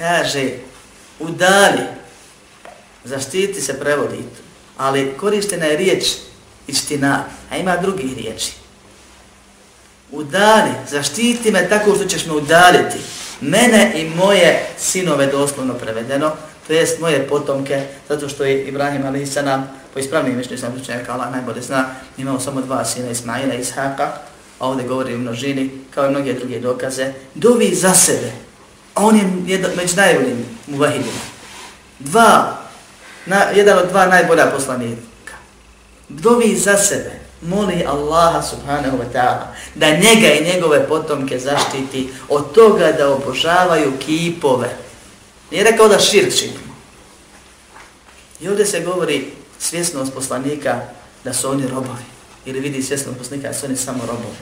Kaže, 0.00 0.48
udali, 1.18 1.84
zaštiti 3.04 3.60
se 3.60 3.80
prevodi, 3.80 4.24
ali 4.76 5.12
korištena 5.16 5.66
je 5.66 5.76
riječ 5.76 6.04
istina, 6.66 7.24
a 7.50 7.56
ima 7.56 7.76
drugih 7.76 8.16
riječi. 8.16 8.52
Udali, 10.10 10.70
zaštiti 10.90 11.50
me 11.50 11.68
tako 11.68 11.94
što 11.94 12.04
ćeš 12.04 12.26
me 12.26 12.32
udaliti, 12.32 12.96
mene 13.40 13.92
i 13.94 14.08
moje 14.08 14.66
sinove 14.78 15.26
doslovno 15.26 15.74
prevedeno, 15.74 16.32
to 16.66 16.72
jest 16.72 17.00
moje 17.00 17.28
potomke, 17.28 17.86
zato 18.08 18.28
što 18.28 18.44
je 18.44 18.68
Ibrahim 18.68 19.06
a.s. 19.06 19.38
po 19.94 19.98
ispravnim 19.98 20.36
mišlju 20.36 20.58
sam 20.58 20.74
učenja 20.82 21.04
Allah 21.08 21.32
najbolje 21.32 21.62
zna, 21.62 21.94
imao 22.18 22.40
samo 22.40 22.60
dva 22.60 22.84
sina 22.84 23.10
Ismaila 23.10 23.54
i 23.54 23.60
Ishaka, 23.60 24.12
a 24.58 24.68
ovdje 24.68 24.88
govori 24.88 25.14
o 25.14 25.18
množini, 25.18 25.70
kao 25.90 26.06
i 26.06 26.10
mnoge 26.10 26.34
druge 26.34 26.60
dokaze, 26.60 27.12
dovi 27.34 27.74
za 27.74 27.94
sebe, 27.94 28.49
a 29.00 29.04
on 29.06 29.16
je 29.16 29.24
jedan, 29.46 29.70
među 29.76 29.96
najboljim 29.96 30.46
muvahidima. 30.66 31.20
Dva, 31.98 32.58
na, 33.26 33.36
jedan 33.36 33.78
od 33.78 33.88
dva 33.88 34.06
najbolja 34.06 34.46
poslanika. 34.46 35.34
Dovi 36.08 36.56
za 36.56 36.76
sebe, 36.76 37.20
moli 37.42 37.84
Allaha 37.88 38.42
subhanahu 38.42 38.96
wa 38.98 39.12
ta'ala 39.12 39.46
da 39.74 39.90
njega 39.90 40.32
i 40.32 40.44
njegove 40.44 40.88
potomke 40.88 41.38
zaštiti 41.38 42.12
od 42.28 42.52
toga 42.52 42.92
da 42.92 43.12
obožavaju 43.12 43.92
kipove, 43.98 44.76
Nije 45.50 45.64
rekao 45.64 45.88
da 45.88 45.98
širk 45.98 46.34
činimo. 46.38 46.74
I 48.40 48.48
ovdje 48.48 48.66
se 48.66 48.80
govori 48.80 49.32
svjesnost 49.58 50.12
poslanika 50.14 50.80
da 51.24 51.32
su 51.32 51.50
oni 51.50 51.66
robovi. 51.66 52.04
Ili 52.44 52.60
vidi 52.60 52.82
svjesnost 52.82 53.18
poslanika 53.18 53.48
da 53.48 53.54
su 53.54 53.66
oni 53.66 53.76
samo 53.76 54.06
robovi. 54.06 54.36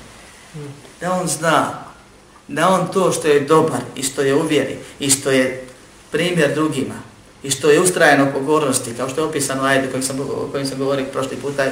Da 1.01 1.13
on 1.13 1.29
zna 1.29 1.88
da 2.49 2.69
on 2.69 2.89
to 2.93 3.13
što 3.13 3.29
je 3.29 3.41
dobar 3.41 3.81
i 3.97 4.03
što 4.03 4.23
je 4.23 4.35
uvjeri 4.35 4.77
i 4.99 5.11
što 5.11 5.31
je 5.31 5.67
primjer 6.11 6.55
drugima 6.55 6.95
i 7.43 7.51
što 7.51 7.71
je 7.71 7.81
ustrajeno 7.81 8.33
pogornosti, 8.33 8.95
kao 8.97 9.09
što 9.09 9.21
je 9.21 9.25
opisano 9.25 9.65
ajde 9.65 9.91
kojim 9.91 10.03
sam, 10.03 10.19
kojim 10.53 10.67
sam 10.67 10.79
govorio 10.79 11.07
prošli 11.13 11.37
puta, 11.37 11.65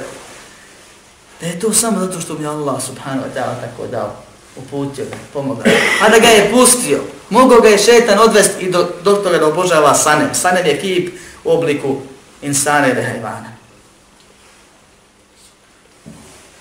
da 1.41 1.47
je 1.47 1.59
to 1.59 1.73
samo 1.73 1.99
zato 1.99 2.21
što 2.21 2.33
mi 2.33 2.45
Allah 2.45 2.83
subhanahu 2.83 3.27
wa 3.27 3.39
ta'ala 3.39 3.61
tako 3.61 3.87
dao 3.87 4.15
uputio 4.57 5.05
ga, 5.05 5.17
pomogao. 5.33 5.63
A 6.01 6.09
da 6.09 6.19
ga 6.19 6.27
je 6.27 6.51
pustio, 6.51 6.99
mogao 7.29 7.61
ga 7.61 7.69
je 7.69 7.77
šetan 7.77 8.19
odvesti 8.19 8.65
i 8.65 8.71
do, 8.71 8.89
do 9.03 9.13
toga 9.13 9.37
da 9.37 9.47
obožava 9.47 9.95
sanem. 9.95 10.29
Sanem 10.33 10.65
je 10.65 10.81
kip 10.81 11.13
u 11.43 11.51
obliku 11.51 11.97
insane 12.41 12.91
ili 12.91 13.03
hajvana. 13.03 13.51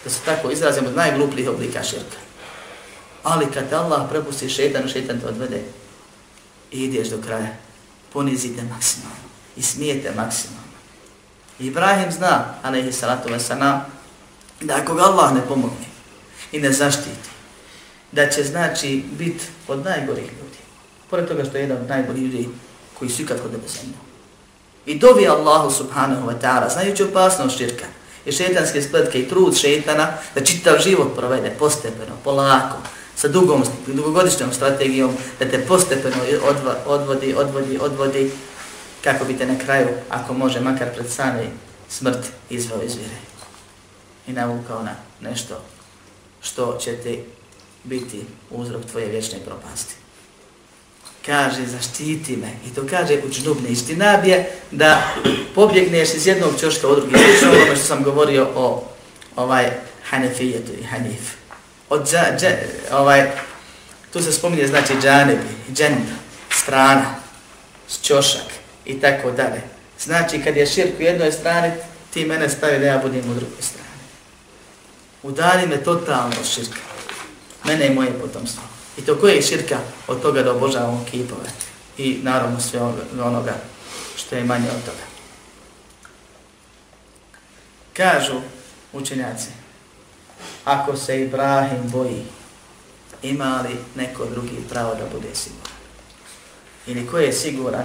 Da 0.05 0.11
se 0.11 0.21
tako 0.25 0.51
izrazimo 0.51 0.89
od 0.89 0.97
najglupljih 0.97 1.49
oblika 1.49 1.83
širka. 1.83 2.26
Ali 3.27 3.47
kad 3.55 3.73
Allah 3.73 4.07
prepusti 4.11 4.49
šetan, 4.49 4.89
šetan 4.89 5.21
te 5.21 5.27
odvede 5.27 5.63
i 6.71 6.85
ideš 6.85 7.09
do 7.09 7.19
kraja, 7.27 7.57
ponizite 8.13 8.63
maksimalno 8.63 9.27
i 9.57 9.63
smijete 9.63 10.13
maksimalno. 10.17 10.77
Ibrahim 11.59 12.13
zna, 12.13 12.45
alaihi 12.63 12.93
salatu 12.93 13.29
wasalam, 13.29 13.81
da 14.61 14.77
ako 14.77 14.95
ga 14.95 15.03
Allah 15.03 15.35
ne 15.35 15.41
pomogne 15.49 15.87
i 16.53 16.61
ne 16.61 16.73
zaštiti, 16.73 17.29
da 18.13 18.31
će 18.31 18.45
znači 18.45 19.05
biti 19.19 19.45
od 19.69 19.85
najgorih 19.85 20.25
ljudi. 20.25 20.59
Pored 21.11 21.29
toga 21.29 21.45
što 21.45 21.57
je 21.57 21.63
jedan 21.63 21.77
od 21.77 21.89
najgorih 21.89 22.23
ljudi 22.23 22.49
koji 22.99 23.11
su 23.11 23.23
ikad 23.23 23.41
hodili 23.43 23.69
zemlju. 23.69 23.99
I 24.87 24.99
dovi 24.99 25.29
Allahu 25.29 25.71
subhanahu 25.71 26.29
wa 26.29 26.35
ta'ala, 26.43 26.73
znajući 26.73 27.03
opasnost 27.03 27.57
širka 27.59 27.87
i 28.25 28.33
šetanske 28.33 28.83
spletke 28.83 29.21
i 29.21 29.29
trud 29.29 29.57
šetana 29.57 30.13
da 30.35 30.45
čitav 30.45 30.79
život 30.85 31.17
provede 31.17 31.51
postepeno, 31.59 32.15
polako, 32.25 32.77
sa 33.17 33.29
dugom, 33.29 33.65
dugogodišnjom 33.87 34.53
strategijom, 34.53 35.17
da 35.39 35.51
te 35.51 35.67
postepeno 35.67 36.17
odva, 36.49 36.77
odvodi, 36.87 37.35
odvodi, 37.35 37.79
odvodi, 37.81 38.31
kako 39.05 39.25
bi 39.25 39.39
te 39.39 39.47
na 39.47 39.59
kraju, 39.59 39.89
ako 40.09 40.35
može, 40.35 40.61
makar 40.61 40.95
pred 40.95 41.11
sami 41.11 41.49
smrt 41.89 42.27
izvao 42.51 42.83
iz 42.83 42.95
vire. 42.95 43.17
I 44.27 44.33
navukao 44.33 44.83
na 44.83 44.95
nešto 45.21 45.61
što 46.43 46.79
će 46.81 46.97
te 46.97 47.19
biti 47.85 48.25
uzrok 48.51 48.85
tvoje 48.91 49.07
vječne 49.07 49.39
propasti. 49.47 49.95
Kaže, 51.27 51.67
zaštiti 51.67 52.37
me. 52.37 52.51
I 52.67 52.75
to 52.75 52.87
kaže 52.91 53.21
u 53.27 53.31
džnubne 53.31 53.69
istinabije 53.69 54.53
da 54.71 55.15
pobjegneš 55.55 56.15
iz 56.15 56.27
jednog 56.27 56.51
čoška 56.61 56.89
u 56.89 56.95
drugi. 56.95 57.15
Slično 57.19 57.63
ono 57.63 57.77
što 57.77 57.85
sam 57.85 58.03
govorio 58.03 58.49
o 58.55 58.85
ovaj 59.37 59.71
Hanefijetu 60.11 60.73
i 60.81 60.85
Hanifu 60.85 61.46
Od 61.89 62.11
dža, 62.11 62.37
dža, 62.39 62.49
ovaj, 62.93 63.31
Tu 64.17 64.23
se 64.23 64.33
spominje 64.33 64.67
znači 64.67 64.93
džanebi, 65.03 65.49
dženda, 65.73 66.13
strana, 66.51 67.15
čošak 68.03 68.47
i 68.85 69.01
tako 69.01 69.31
dalje. 69.31 69.63
Znači 70.01 70.43
kad 70.45 70.57
je 70.57 70.67
širk 70.67 70.99
u 70.99 71.03
jednoj 71.03 71.33
strani, 71.33 71.73
ti 72.11 72.25
mene 72.25 72.49
stavi 72.49 72.79
da 72.79 72.87
ja 72.87 72.99
budem 72.99 73.31
u 73.31 73.35
drugoj 73.35 73.63
strani. 73.63 73.89
Udali 75.23 75.67
me 75.67 75.85
totalno 75.85 76.45
širka. 76.55 76.81
Mene 77.65 77.87
i 77.87 77.95
moje 77.95 78.13
potomstvo. 78.21 78.63
I 78.99 79.03
to 79.03 79.19
koje 79.19 79.35
je 79.35 79.43
širka 79.43 79.79
od 80.07 80.23
toga 80.23 80.43
da 80.43 80.53
obožavamo 80.53 81.07
kipove. 81.11 81.51
I 81.99 82.19
naravno 82.23 82.61
sve 82.61 82.81
ono, 82.81 82.97
onoga 83.23 83.55
što 84.17 84.37
je 84.37 84.45
manje 84.45 84.69
od 84.71 84.85
toga. 84.85 85.05
Kažu 87.93 88.41
učenjaci, 88.93 89.49
ako 90.67 90.97
se 90.97 91.23
Ibrahim 91.23 91.91
boji, 91.91 92.23
ima 93.23 93.65
li 93.69 93.77
neko 93.95 94.27
drugi 94.27 94.57
pravo 94.71 94.95
da 94.95 95.05
bude 95.13 95.35
siguran? 95.35 95.77
Ili 96.87 97.07
ko 97.07 97.19
je 97.19 97.33
siguran 97.33 97.85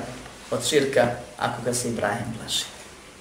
od 0.51 0.67
širka 0.67 1.07
ako 1.37 1.61
ga 1.65 1.73
se 1.73 1.89
Ibrahim 1.89 2.33
plaši? 2.39 2.65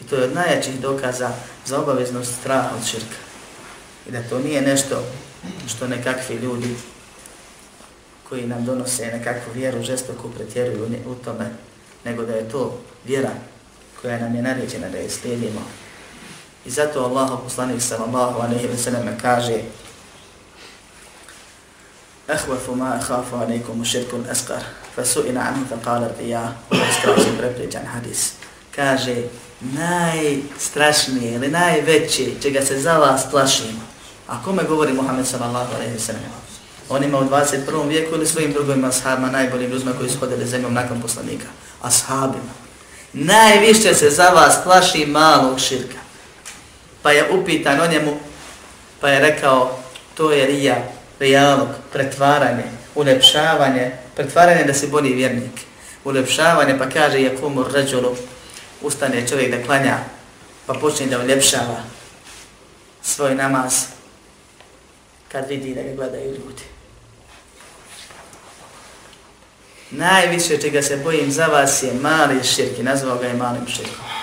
I 0.00 0.04
to 0.04 0.16
je 0.16 0.24
od 0.24 0.34
najjačih 0.34 0.80
dokaza 0.80 1.30
za 1.66 1.80
obaveznost 1.80 2.34
straha 2.40 2.70
od 2.76 2.86
širka. 2.86 3.20
I 4.08 4.10
da 4.10 4.22
to 4.22 4.38
nije 4.38 4.62
nešto 4.62 5.04
što 5.68 5.86
nekakvi 5.86 6.36
ljudi 6.36 6.76
koji 8.28 8.46
nam 8.46 8.64
donose 8.64 9.06
nekakvu 9.06 9.52
vjeru 9.54 9.82
žestoko 9.82 10.28
pretjeruju 10.28 10.88
u 11.06 11.14
tome, 11.14 11.50
nego 12.04 12.22
da 12.22 12.32
je 12.32 12.48
to 12.48 12.80
vjera 13.04 13.32
koja 14.02 14.18
nam 14.18 14.34
je 14.34 14.42
naređena 14.42 14.88
da 14.88 14.98
je 14.98 15.10
slijedimo. 15.10 15.60
I 16.66 16.70
zato 16.70 17.04
Allah 17.04 17.38
poslanik 17.44 17.82
sallallahu 17.82 18.40
alaihi 18.40 18.68
wa 18.68 18.76
sallam 18.76 19.18
kaže 19.22 19.60
Ahvafu 22.28 22.74
ma 22.74 22.94
ahafu 22.94 23.36
alaikum 23.36 23.80
u 23.80 23.84
širkun 23.84 24.26
eskar 24.30 24.62
Fasu'ina 24.96 25.40
anhu 25.40 25.66
fa 25.68 25.76
qala 25.84 26.08
rija 26.18 26.52
u 26.70 26.74
iskraćem 26.74 27.36
prepričan 27.38 27.86
hadis. 27.86 28.32
Kaže 28.76 29.16
najstrašnije 29.60 31.34
ili 31.34 31.48
najveće 31.48 32.40
čega 32.42 32.62
se 32.62 32.80
za 32.80 32.98
vas 32.98 33.22
plašimo. 33.30 33.80
A 34.28 34.42
kome 34.44 34.62
govori 34.64 34.92
Muhammed 34.92 35.26
sallallahu 35.26 35.74
alaihi 35.74 35.94
wa 35.94 36.00
sallam? 36.00 36.22
Onima 36.88 37.18
u 37.18 37.24
21. 37.24 37.88
vijeku 37.88 38.14
ili 38.14 38.26
svojim 38.26 38.52
drugim 38.52 38.84
ashabima, 38.84 39.30
najboljim 39.30 39.70
ljudima 39.70 39.92
koji 39.92 40.10
su 40.10 40.18
hodili 40.18 40.46
zemljom 40.46 40.74
nakon 40.74 41.02
poslanika? 41.02 41.46
Ashabima. 41.82 42.52
Najviše 43.12 43.94
se 43.94 44.10
za 44.10 44.28
vas 44.28 44.54
plaši 44.64 45.06
malog 45.06 45.60
širka. 45.60 46.09
Pa 47.02 47.12
je 47.12 47.30
upitan 47.30 47.80
o 47.80 47.86
njemu, 47.86 48.16
pa 49.00 49.08
je 49.08 49.20
rekao, 49.20 49.78
to 50.14 50.32
je 50.32 50.46
rija, 50.46 50.76
rijalog, 51.18 51.68
pretvaranje, 51.92 52.64
ulepšavanje, 52.94 53.90
pretvaranje 54.16 54.64
da 54.64 54.74
se 54.74 54.86
boli 54.86 55.14
vjernik. 55.14 55.60
Ulepšavanje, 56.04 56.78
pa 56.78 56.88
kaže, 56.88 57.20
je 57.20 57.36
kumur 57.36 57.66
ustane 58.82 59.28
čovjek 59.28 59.50
da 59.50 59.64
klanja, 59.64 59.98
pa 60.66 60.74
počne 60.74 61.06
da 61.06 61.18
uljepšava 61.18 61.82
svoj 63.02 63.34
namaz, 63.34 63.84
kad 65.32 65.48
vidi 65.48 65.74
da 65.74 65.82
ga 65.82 65.94
gledaju 65.96 66.30
ljudi. 66.30 66.62
Najviše 69.90 70.58
čega 70.60 70.82
se 70.82 70.96
bojim 70.96 71.30
za 71.30 71.46
vas 71.46 71.82
je 71.82 71.92
mali 71.94 72.44
širk 72.44 72.78
i 72.78 72.82
nazvao 72.82 73.18
ga 73.18 73.26
je 73.26 73.34
malim 73.34 73.66
širkom. 73.66 74.19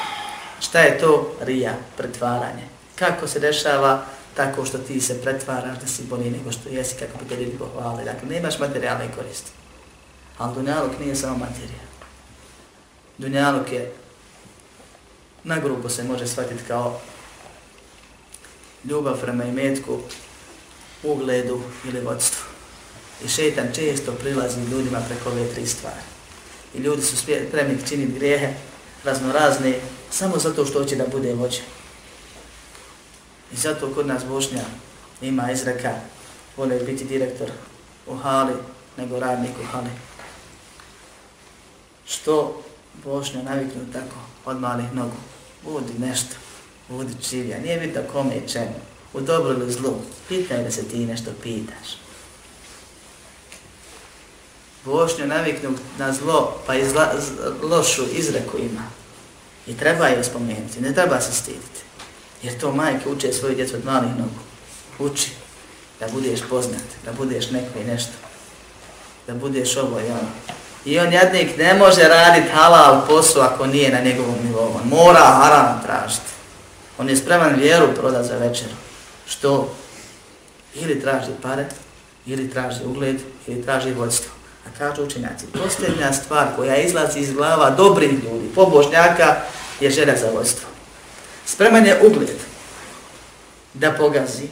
Šta 0.60 0.80
je 0.80 1.00
to? 1.00 1.36
Rija, 1.41 1.74
pretvaranje. 1.98 2.63
Kako 2.96 3.28
se 3.28 3.39
dešava? 3.39 4.06
Tako 4.36 4.65
što 4.65 4.78
ti 4.78 5.02
se 5.02 5.22
pretvaraš 5.22 5.80
da 5.80 5.88
si 5.88 6.04
bolji 6.04 6.32
nego 6.32 6.52
što 6.52 6.70
jesi, 6.70 6.96
kako 7.00 7.17
bi 7.24 7.30
te 7.30 7.36
ljudi 7.36 7.58
pohvali. 7.58 8.06
Dakle, 8.06 8.30
nemaš 8.30 8.60
materijalne 8.60 9.12
koristi. 9.15 9.52
Ali 10.38 10.56
dunjaluk 10.56 11.00
nije 11.00 11.15
samo 11.15 11.38
materija. 11.38 11.88
Dunjaluk 13.17 13.72
je, 13.72 13.91
na 15.43 15.60
grubo 15.60 15.89
se 15.89 16.04
može 16.04 16.28
shvatiti 16.28 16.63
kao 16.67 17.00
ljubav 18.84 19.22
prema 19.22 19.43
imetku, 19.43 20.00
ugledu 21.04 21.62
ili 21.86 22.02
vodstvu. 22.02 22.43
I 23.26 23.28
šetan 23.28 23.67
često 23.76 24.12
prilazi 24.12 24.62
ljudima 24.62 25.02
preko 25.08 25.30
ove 25.30 25.54
tri 25.54 25.67
stvari. 25.67 26.02
I 26.76 26.78
ljudi 26.78 27.02
su 27.02 27.17
spremni 27.17 27.88
činiti 27.88 28.13
grijehe, 28.13 28.54
raznorazne, 29.04 29.80
samo 30.12 30.38
zato 30.38 30.66
što 30.66 30.80
hoće 30.80 30.96
da 30.96 31.08
bude 31.08 31.34
vođa. 31.34 31.62
I 33.54 33.56
zato 33.56 33.94
kod 33.94 34.08
nas 34.08 34.26
Bošnja 34.26 34.64
ima 35.22 35.52
izreka, 35.52 35.96
vole 36.58 36.80
biti 36.80 37.06
direktor 37.06 37.52
u 38.08 38.16
hali, 38.16 38.54
nego 38.98 39.20
radnik 39.20 39.52
u 39.62 39.66
hali. 39.72 39.90
Što 42.08 42.62
Bošnja 43.04 43.44
naviknu 43.44 43.82
tako 43.94 44.16
od 44.46 44.60
malih 44.60 44.94
nogu? 44.94 45.18
Budi 45.64 45.94
nešto, 46.00 46.36
budi 46.90 47.14
čivija, 47.30 47.60
nije 47.60 47.80
bitno 47.80 48.02
kome 48.12 48.36
i 48.36 48.50
čemu, 48.50 48.76
u 49.14 49.22
dobro 49.22 49.54
ili 49.54 49.72
zlu, 49.72 49.94
pitaj 50.28 50.64
da 50.64 50.72
se 50.72 50.84
ti 50.84 51.06
nešto 51.06 51.32
pitaš 51.44 52.07
vošnju 54.88 55.28
naviknu 55.28 55.69
na 55.97 56.13
zlo, 56.13 56.58
pa 56.65 56.76
i 56.76 56.89
zla, 56.89 57.12
lošu 57.62 58.04
izreku 58.12 58.58
ima. 58.58 58.84
I 59.67 59.78
treba 59.78 60.08
je 60.08 60.23
spomenuti, 60.23 60.82
ne 60.82 60.93
treba 60.93 61.21
se 61.21 61.34
stiditi. 61.34 61.82
Jer 62.43 62.60
to 62.60 62.71
majke 62.71 63.10
uče 63.10 63.34
svoju 63.34 63.56
djecu 63.56 63.76
od 63.76 63.86
malih 63.86 64.10
nogu. 64.10 64.39
Uči 65.00 65.32
da 66.00 66.08
budeš 66.13 66.39
poznat, 66.50 66.84
da 67.06 67.12
budeš 67.12 67.52
neko 67.52 67.80
i 67.80 67.84
nešto. 67.84 68.13
Da 69.28 69.34
budeš 69.34 69.78
ovo 69.78 70.00
i 70.00 70.06
ono. 70.06 70.30
I 70.86 71.00
on 71.00 71.13
jadnik 71.13 71.58
ne 71.58 71.73
može 71.73 72.02
raditi 72.02 72.50
halal 72.54 73.08
posao 73.08 73.41
ako 73.41 73.65
nije 73.65 73.91
na 73.91 74.00
njegovom 74.00 74.36
nivou. 74.43 74.76
On 74.76 74.88
mora 74.89 75.19
haram 75.19 75.82
tražiti. 75.86 76.32
On 76.97 77.10
je 77.10 77.17
spreman 77.17 77.56
vjeru 77.60 77.88
prodat 77.95 78.26
za 78.26 78.38
večeru. 78.38 78.73
Što? 79.28 79.76
Ili 80.76 81.02
traži 81.02 81.32
pare, 81.41 81.65
ili 82.26 82.50
traži 82.50 82.86
ugled, 82.86 83.17
ili 83.47 83.63
traži 83.63 83.93
vodstvo. 83.93 84.37
A 84.68 84.78
kažu 84.78 85.04
učenjaci, 85.04 85.46
posljednja 85.54 86.14
stvar 86.14 86.48
koja 86.56 86.78
izlazi 86.78 87.20
iz 87.20 87.34
glava 87.34 87.70
dobrih 87.70 88.12
ljudi, 88.12 88.50
pobožnjaka, 88.56 89.36
je 89.80 89.90
želja 89.90 90.18
za 90.18 90.28
vojstvo. 90.34 90.68
Spreman 91.46 91.86
je 91.86 92.02
ugled 92.06 92.38
da 93.74 93.92
pogazi 93.92 94.48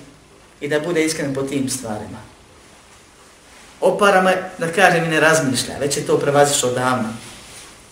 i 0.62 0.68
da 0.68 0.80
bude 0.80 1.06
iskren 1.06 1.34
po 1.34 1.44
tim 1.44 1.70
stvarima. 1.70 2.18
O 3.82 3.98
parama, 3.98 4.32
da 4.58 4.72
kažem, 4.72 5.04
i 5.04 5.08
ne 5.08 5.20
razmišlja, 5.20 5.78
već 5.80 5.98
je 5.98 6.06
to 6.06 6.18
prevazišao 6.18 6.72
davno. 6.72 7.10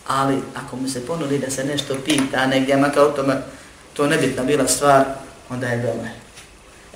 Ali 0.08 0.40
ako 0.56 0.76
mu 0.76 0.90
se 0.90 1.06
ponudi 1.06 1.40
da 1.40 1.52
se 1.52 1.64
nešto 1.64 1.96
pita 2.06 2.46
negdje, 2.46 2.78
makar 2.78 3.04
o 3.04 3.12
tome, 3.12 3.42
to 3.94 4.08
nebitna 4.08 4.44
bila 4.44 4.68
stvar, 4.68 5.06
onda 5.50 5.68
je 5.68 5.78
vele. 5.78 6.10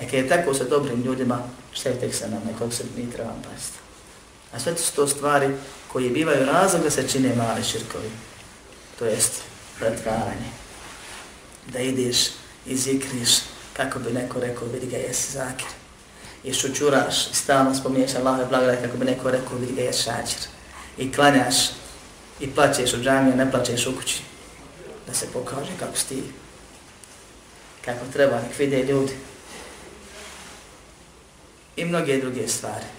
E 0.02 0.06
kada 0.06 0.18
je 0.18 0.30
tako 0.30 0.54
sa 0.54 0.64
dobrim 0.64 1.04
ljudima, 1.04 1.40
šta 1.72 1.90
je 1.90 2.00
tek 2.00 2.16
sa 2.16 2.28
nam, 2.28 2.42
nekog 2.48 2.74
se 2.74 2.84
mi 2.96 3.12
trebam 3.12 3.42
pasti. 3.44 3.87
A 4.54 4.60
sve 4.60 4.78
su 4.78 4.96
to 4.96 5.08
stvari 5.08 5.50
koje 5.88 6.10
bivaju 6.10 6.46
razlog 6.46 6.84
da 6.84 6.90
se 6.90 7.08
čine 7.08 7.36
mali 7.36 7.64
širkovi. 7.64 8.10
To 9.00 9.06
jest 9.06 9.42
pretvaranje. 9.80 10.52
Da 11.74 11.80
ideš 11.80 12.18
i 12.66 12.78
zikriš 12.78 13.30
kako 13.74 14.00
bi 14.00 14.12
neko 14.12 14.40
rekao 14.40 14.68
vidi 14.68 14.88
ga 14.88 14.98
jesi 14.98 15.32
zakir. 15.32 15.68
I 16.44 16.54
šućuraš, 16.54 17.28
i 17.32 17.36
stalno 17.36 17.76
spominješ 17.76 18.16
Allahove 18.16 18.46
blagodati, 18.46 18.82
kako 18.84 18.98
bi 18.98 19.06
neko 19.06 19.32
rekao 19.32 19.58
vidi 19.58 19.74
ga 19.74 19.82
jesi 19.82 20.04
šačir. 20.04 20.40
I 20.98 21.12
klanjaš 21.12 21.56
i 22.40 22.52
plaćeš 22.52 22.94
u 22.94 23.04
džamiju, 23.04 23.36
ne 23.36 23.52
plaćeš 23.52 23.88
u 23.88 23.96
kući. 23.96 24.22
Da 25.08 25.14
se 25.14 25.28
pokaže 25.34 25.72
kako 25.80 25.98
sti. 25.98 26.24
Kako 27.86 28.06
treba, 28.14 28.42
nek 28.42 28.60
vide 28.60 28.84
ljudi. 28.84 29.14
I 31.76 31.86
mnoge 31.86 32.22
druge 32.22 32.48
stvari 32.48 32.97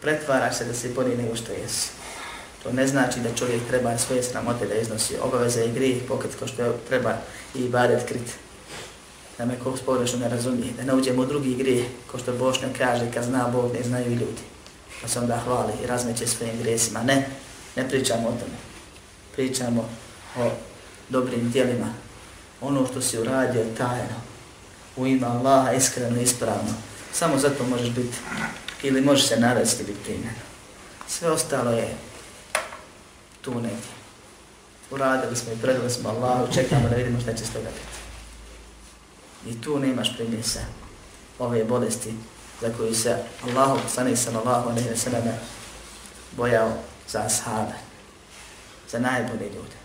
pretvaraš 0.00 0.56
se 0.56 0.64
da 0.64 0.74
se 0.74 0.88
bolji 0.88 1.16
nego 1.16 1.36
što 1.36 1.52
jesi. 1.52 1.88
To 2.62 2.72
ne 2.72 2.86
znači 2.86 3.20
da 3.20 3.34
čovjek 3.34 3.62
treba 3.68 3.98
svoje 3.98 4.22
sramote 4.22 4.66
da 4.66 4.74
iznosi 4.74 5.16
obaveze 5.22 5.64
i 5.64 5.72
grijeh 5.72 6.02
pokret 6.08 6.34
ko 6.34 6.46
što 6.46 6.72
treba 6.88 7.14
i 7.54 7.58
ibadet 7.58 8.08
krit. 8.08 8.30
Da 9.38 9.44
me 9.44 9.58
kog 9.58 9.78
pogrešno 9.86 10.18
ne 10.18 10.28
razumije, 10.28 10.72
da 10.76 10.84
ne 10.84 10.94
uđemo 10.94 11.22
u 11.22 11.26
drugi 11.26 11.54
grijeh, 11.54 11.86
ko 12.12 12.18
što 12.18 12.32
Bošnja 12.32 12.68
kaže, 12.78 13.12
kad 13.14 13.24
zna 13.24 13.48
Bog, 13.48 13.72
ne 13.72 13.82
znaju 13.82 14.06
i 14.06 14.14
ljudi. 14.14 14.42
Pa 15.02 15.08
se 15.08 15.18
onda 15.18 15.40
hvali 15.44 15.72
i 15.84 15.86
razmeće 15.86 16.26
svojim 16.26 16.58
grijesima. 16.58 17.02
Ne, 17.02 17.28
ne 17.76 17.88
pričamo 17.88 18.28
o 18.28 18.32
tome. 18.32 18.58
Pričamo 19.34 19.88
o 20.36 20.50
dobrim 21.08 21.50
dijelima. 21.50 21.94
Ono 22.60 22.86
što 22.86 23.00
si 23.00 23.18
uradio 23.18 23.64
tajno, 23.78 24.18
u 24.96 25.06
ime 25.06 25.26
Allaha 25.26 25.72
iskreno 25.72 26.20
i 26.20 26.22
ispravno. 26.22 26.74
Samo 27.12 27.38
zato 27.38 27.64
možeš 27.64 27.90
biti 27.90 28.16
ili 28.82 29.00
može 29.00 29.22
se 29.22 29.40
navesti 29.40 29.84
biti 29.84 29.98
primjeno. 30.04 30.40
Sve 31.08 31.30
ostalo 31.30 31.70
je 31.70 31.96
tu 33.40 33.54
negdje. 33.54 33.98
Uradili 34.90 35.36
smo 35.36 35.52
i 35.52 35.58
predali 35.62 35.90
smo 35.90 36.08
Allahu, 36.08 36.52
čekamo 36.54 36.88
da 36.88 36.96
vidimo 36.96 37.20
šta 37.20 37.34
će 37.34 37.44
s 37.44 37.52
toga 37.52 37.68
biti. 37.68 37.98
I 39.50 39.60
tu 39.60 39.78
nemaš 39.78 40.16
primjesa 40.16 40.60
ove 41.38 41.64
bolesti 41.64 42.14
za 42.60 42.68
koju 42.76 42.94
se 42.94 43.16
Allahu 43.48 43.80
poslanik 43.82 44.18
sallallahu 44.18 44.68
alejhi 44.68 44.88
ve 44.88 44.96
selleme 44.96 45.38
bojao 46.36 46.72
za 47.08 47.20
ashabe, 47.20 47.74
za 48.90 48.98
najbolje 48.98 49.44
ljude. 49.44 49.78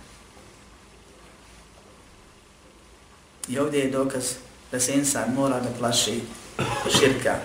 I 3.48 3.60
ovdje 3.60 3.80
je 3.80 3.92
dokaz 3.92 4.24
da 4.72 4.80
se 4.80 4.94
insan 4.94 5.34
mora 5.34 5.60
da 5.60 5.70
plaši 5.80 6.22
širka. 7.00 7.36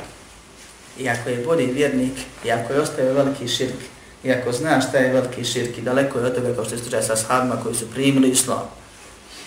I 0.98 1.08
ako 1.08 1.28
je 1.28 1.44
bolji 1.44 1.66
vjernik, 1.66 2.12
i 2.44 2.50
ako 2.50 2.72
je 2.72 2.80
ostaje 2.80 3.12
veliki 3.12 3.48
širk, 3.48 3.78
i 4.24 4.32
ako 4.32 4.52
zna 4.52 4.80
šta 4.80 4.98
je 4.98 5.12
veliki 5.12 5.44
širk, 5.44 5.78
i 5.78 5.82
daleko 5.82 6.18
je 6.18 6.26
od 6.26 6.34
toga 6.34 6.54
kao 6.54 6.64
što 6.64 6.74
je 6.74 6.78
slučaj 6.78 7.02
sa 7.02 7.16
sahabima 7.16 7.62
koji 7.62 7.74
su 7.74 7.90
primili 7.90 8.28
islam, 8.28 8.70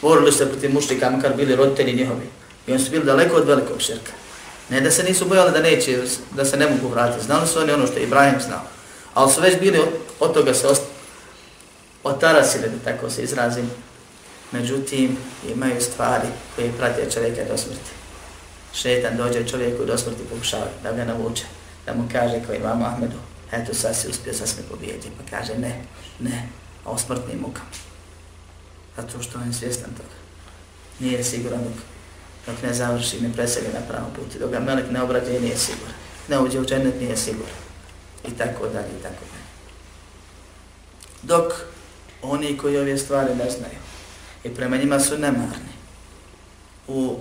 borili 0.02 0.32
se 0.32 0.50
protiv 0.50 0.74
mušlika, 0.74 1.10
makar 1.10 1.36
bili 1.36 1.56
roditelji 1.56 1.96
njihovi, 1.96 2.26
i 2.68 2.72
oni 2.72 2.84
su 2.84 2.92
bili 2.92 3.06
daleko 3.06 3.36
od 3.36 3.48
velikog 3.48 3.82
širka. 3.82 4.12
Ne 4.70 4.82
da 4.82 4.92
se 4.92 5.04
nisu 5.04 5.26
bojali 5.26 5.52
da 5.52 5.62
neće, 5.62 6.00
da 6.36 6.46
se 6.46 6.58
ne 6.58 6.70
mogu 6.70 6.88
vratiti. 6.88 7.26
Znali 7.26 7.48
su 7.48 7.60
oni 7.60 7.72
ono 7.72 7.88
što 7.88 7.98
je 8.00 8.04
Ibrahim 8.04 8.42
znao. 8.42 8.62
Ali 9.14 9.32
su 9.32 9.42
već 9.42 9.60
bili 9.60 9.80
od, 9.80 9.90
od 10.20 10.34
toga 10.34 10.54
se 10.54 10.68
ost, 10.68 10.82
otarasili, 12.04 12.70
da 12.70 12.92
tako 12.92 13.10
se 13.10 13.24
izrazim. 13.24 13.72
Međutim, 14.52 15.18
imaju 15.54 15.82
stvari 15.82 16.28
koje 16.56 16.72
prate 16.78 17.12
čovjeka 17.14 17.42
do 17.52 17.58
smrti. 17.58 18.01
Šetan 18.74 19.18
dođe 19.18 19.48
čovjeku 19.48 19.86
do 19.86 19.98
smrti 19.98 20.22
pokušava 20.30 20.66
da 20.84 20.92
ga 20.92 21.06
navuče, 21.06 21.44
da 21.86 21.94
mu 21.94 22.08
kaže 22.12 22.42
kao 22.46 22.56
imamo 22.56 22.86
Ahmedu, 22.86 23.18
eto 23.52 23.74
sad 23.74 23.96
si 23.96 24.08
uspio, 24.08 24.34
sad 24.34 24.48
smo 24.48 24.64
pobijedi. 24.70 25.12
Pa 25.18 25.38
kaže 25.38 25.58
ne, 25.58 25.82
ne, 26.20 26.48
a 26.86 26.90
o 26.92 26.98
smrtnim 26.98 27.40
mukama. 27.40 27.70
Zato 28.98 29.24
što 29.24 29.40
on 29.40 29.48
je 29.48 29.54
svjestan 29.54 29.90
toga. 29.90 30.16
Nije 31.00 31.24
siguran 31.24 31.64
dok 31.64 31.74
dok 32.46 32.62
ne 32.64 32.74
završi, 32.74 33.22
ne 33.22 33.34
preseli 33.34 33.68
na 33.74 33.80
pravom 33.88 34.12
putu, 34.16 34.40
dok 34.40 34.52
ga 34.52 34.60
melek 34.60 34.92
ne 34.92 35.02
obrađe, 35.02 35.40
nije 35.40 35.58
siguran. 35.58 35.96
Ne 36.28 36.40
uđe 36.40 36.60
u 36.60 36.66
džennet, 36.66 37.00
nije 37.00 37.18
siguran. 37.18 37.56
I 38.28 38.32
tako 38.32 38.68
dalje, 38.68 38.90
i 39.00 39.04
tako 39.04 39.24
dalje. 39.32 39.46
Dok 41.22 41.54
oni 42.22 42.58
koji 42.58 42.78
ove 42.78 42.98
stvari 42.98 43.36
ne 43.36 43.50
znaju 43.50 43.82
i 44.44 44.50
prema 44.50 44.78
njima 44.78 45.00
su 45.00 45.18
nemarni, 45.18 45.72
u 46.88 47.20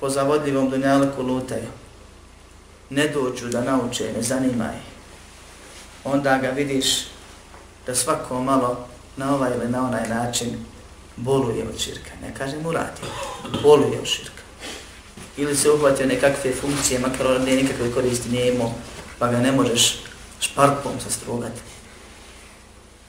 po 0.00 0.10
zavodljivom 0.10 0.70
dunjalku 0.70 1.22
lutaju, 1.22 1.68
ne 2.90 3.08
dođu 3.08 3.48
da 3.48 3.64
nauče, 3.64 4.12
ne 4.16 4.22
zanimaju, 4.22 4.80
onda 6.04 6.38
ga 6.38 6.48
vidiš 6.48 6.86
da 7.86 7.94
svako 7.94 8.42
malo 8.42 8.88
na 9.16 9.34
ovaj 9.34 9.50
ili 9.56 9.68
na 9.68 9.86
onaj 9.86 10.08
način 10.08 10.64
boluje 11.16 11.68
od 11.68 11.78
širka. 11.78 12.10
Ne 12.22 12.34
kažem 12.34 12.66
uradi, 12.66 13.00
boluje 13.62 14.00
od 14.00 14.06
širka. 14.06 14.42
Ili 15.36 15.56
se 15.56 15.70
uhvatio 15.70 16.06
nekakve 16.06 16.52
funkcije, 16.52 17.00
makar 17.00 17.26
on 17.26 17.42
ne 17.42 17.56
nikakve 17.56 17.92
koristi 17.92 18.28
nije 18.28 18.54
imao, 18.54 18.72
pa 19.18 19.28
ga 19.28 19.40
ne 19.40 19.52
možeš 19.52 19.98
šparpom 20.40 20.92
sastrugati. 21.04 21.60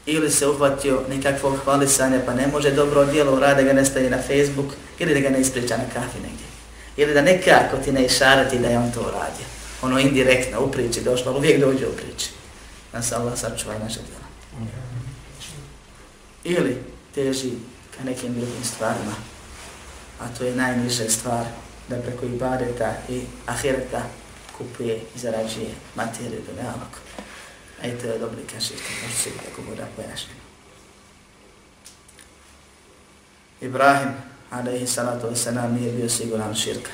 Ili 0.06 0.32
se 0.32 0.48
uhvatio 0.48 1.02
nekakvo 1.10 1.58
hvalisanje, 1.64 2.20
pa 2.26 2.34
ne 2.34 2.48
može 2.48 2.72
dobro 2.72 3.06
djelo 3.06 3.40
rade 3.40 3.64
ga 3.64 3.74
ne 3.74 3.86
staje 3.86 4.10
na 4.10 4.18
Facebook, 4.18 4.74
ili 5.00 5.14
da 5.14 5.20
ga 5.20 5.30
ne 5.30 5.42
ispriča 5.42 5.78
na 5.78 5.84
kafi 5.84 6.20
negdje. 6.20 6.51
Ili 6.98 7.14
da 7.14 7.22
nekako 7.22 7.78
ti 7.78 7.92
ne 7.92 8.06
išarati 8.06 8.60
da 8.60 8.68
je 8.68 8.78
on 8.78 8.92
to 8.92 9.00
uradio. 9.00 9.46
Ono 9.82 10.00
indirektno 10.00 10.62
u 10.62 10.72
priči 10.72 11.02
došlo, 11.02 11.32
ali 11.32 11.38
uvijek 11.38 11.60
dođe 11.60 11.88
u 11.88 11.96
priči. 11.96 12.30
Nas 12.94 13.12
Allah 13.12 13.40
sačuva 13.40 13.80
naše 13.80 14.00
djela. 14.00 14.68
Ili 16.44 16.84
teži 17.16 17.52
ka 17.98 18.04
nekim 18.04 18.34
drugim 18.34 18.64
stvarima. 18.64 19.16
A 20.20 20.28
to 20.38 20.44
je 20.44 20.56
najniža 20.56 21.10
stvar 21.10 21.46
da 21.88 22.02
preko 22.02 22.26
ibadeta 22.26 22.94
i 23.10 23.22
ahireta 23.46 24.02
kupuje 24.58 25.02
i 25.16 25.20
zarađuje 25.20 25.70
materiju 25.96 26.42
do 26.48 26.62
nealog. 26.62 26.94
A 27.84 27.88
i 27.88 27.98
to 27.98 28.08
je 28.08 28.20
dobri 28.20 28.42
kaširka, 28.54 28.84
kao 29.02 29.10
što 29.10 29.22
se 29.24 29.30
tako 29.30 29.62
bude 29.70 29.84
pojašnjeno. 29.96 30.42
Ibrahim, 33.62 34.12
alaihi 34.52 34.88
salatu 34.88 35.28
wa 35.28 35.36
salam, 35.36 35.74
nije 35.74 35.92
bio 35.92 36.10
siguran 36.10 36.56
širka. 36.56 36.92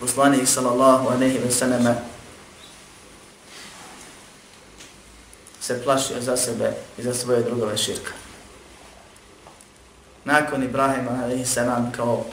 Poslanik 0.00 0.48
sallallahu 0.48 1.08
alaihi 1.08 1.38
wa 1.38 1.50
sallam 1.50 1.96
se 5.60 5.82
plašio 5.84 6.20
za 6.20 6.36
sebe 6.36 6.72
i 6.98 7.02
za 7.02 7.14
svoje 7.14 7.42
drugove 7.42 7.78
širka 7.78 8.12
nakon 10.24 10.62
Ibrahima 10.62 11.10
a.s. 11.10 11.58
kao 11.96 12.24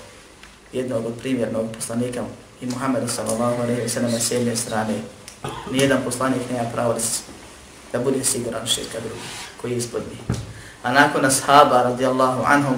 jednog 0.74 1.06
od 1.06 1.14
primjernog 1.20 1.66
poslanika 1.76 2.24
i 2.62 2.66
Muhammeda 2.66 3.08
sallallahu 3.08 3.62
alaihi 3.62 3.82
wa 3.82 3.90
sallam 3.90 4.12
s 4.12 4.32
jedne 4.32 4.56
strane, 4.56 4.94
nijedan 5.72 6.02
poslanik 6.06 6.42
nema 6.52 6.70
pravo 6.74 6.94
da, 6.94 7.00
da 7.94 8.00
bude 8.00 8.24
siguran 8.24 8.68
širka 8.68 9.00
drugi, 9.00 9.22
koji 9.62 9.72
je 9.72 9.78
ispod 9.78 10.02
njih. 10.12 10.38
A 10.84 10.94
nakon 10.94 11.26
ashaba 11.26 11.84
radijallahu 11.84 12.44
anhum, 12.46 12.78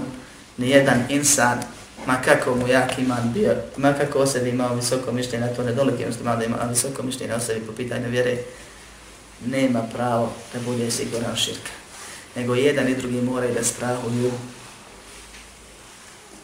nijedan 0.58 1.04
insan, 1.10 1.60
ma 2.06 2.22
kako 2.22 2.56
mu 2.56 2.68
jak 2.68 3.00
iman 3.00 3.34
bio, 3.34 3.56
ma 3.78 3.94
kako 3.94 4.20
o 4.20 4.26
sebi 4.26 4.50
imao 4.50 4.76
visoko 4.76 5.12
mišljenje, 5.12 5.56
to 5.56 5.64
ne 5.64 5.74
dolike 5.74 6.08
muslima 6.08 6.36
da 6.36 6.46
ima 6.46 6.58
visoko 6.70 7.04
mišljenje 7.04 7.34
o 7.34 7.40
sebi 7.40 7.60
po 7.60 7.74
pitanju 7.74 8.10
vjere, 8.10 8.38
nema 9.46 9.82
pravo 9.94 10.34
da 10.54 10.60
bude 10.60 10.92
siguran 10.92 11.36
širka. 11.36 11.72
Nego 12.36 12.56
jedan 12.56 12.88
i 12.88 12.96
drugi 12.96 13.22
moraju 13.22 13.54
da 13.54 13.64
strahuju 13.64 14.32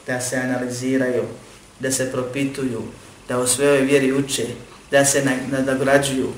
da 0.07 0.21
se 0.21 0.35
analiziraju, 0.35 1.23
da 1.79 1.91
se 1.91 2.11
propituju, 2.11 2.83
da 3.27 3.37
o 3.39 3.47
svojoj 3.47 3.81
vjeri 3.81 4.11
uče, 4.11 4.47
da 4.91 5.05
se 5.05 5.23
nadograđuju, 5.47 6.31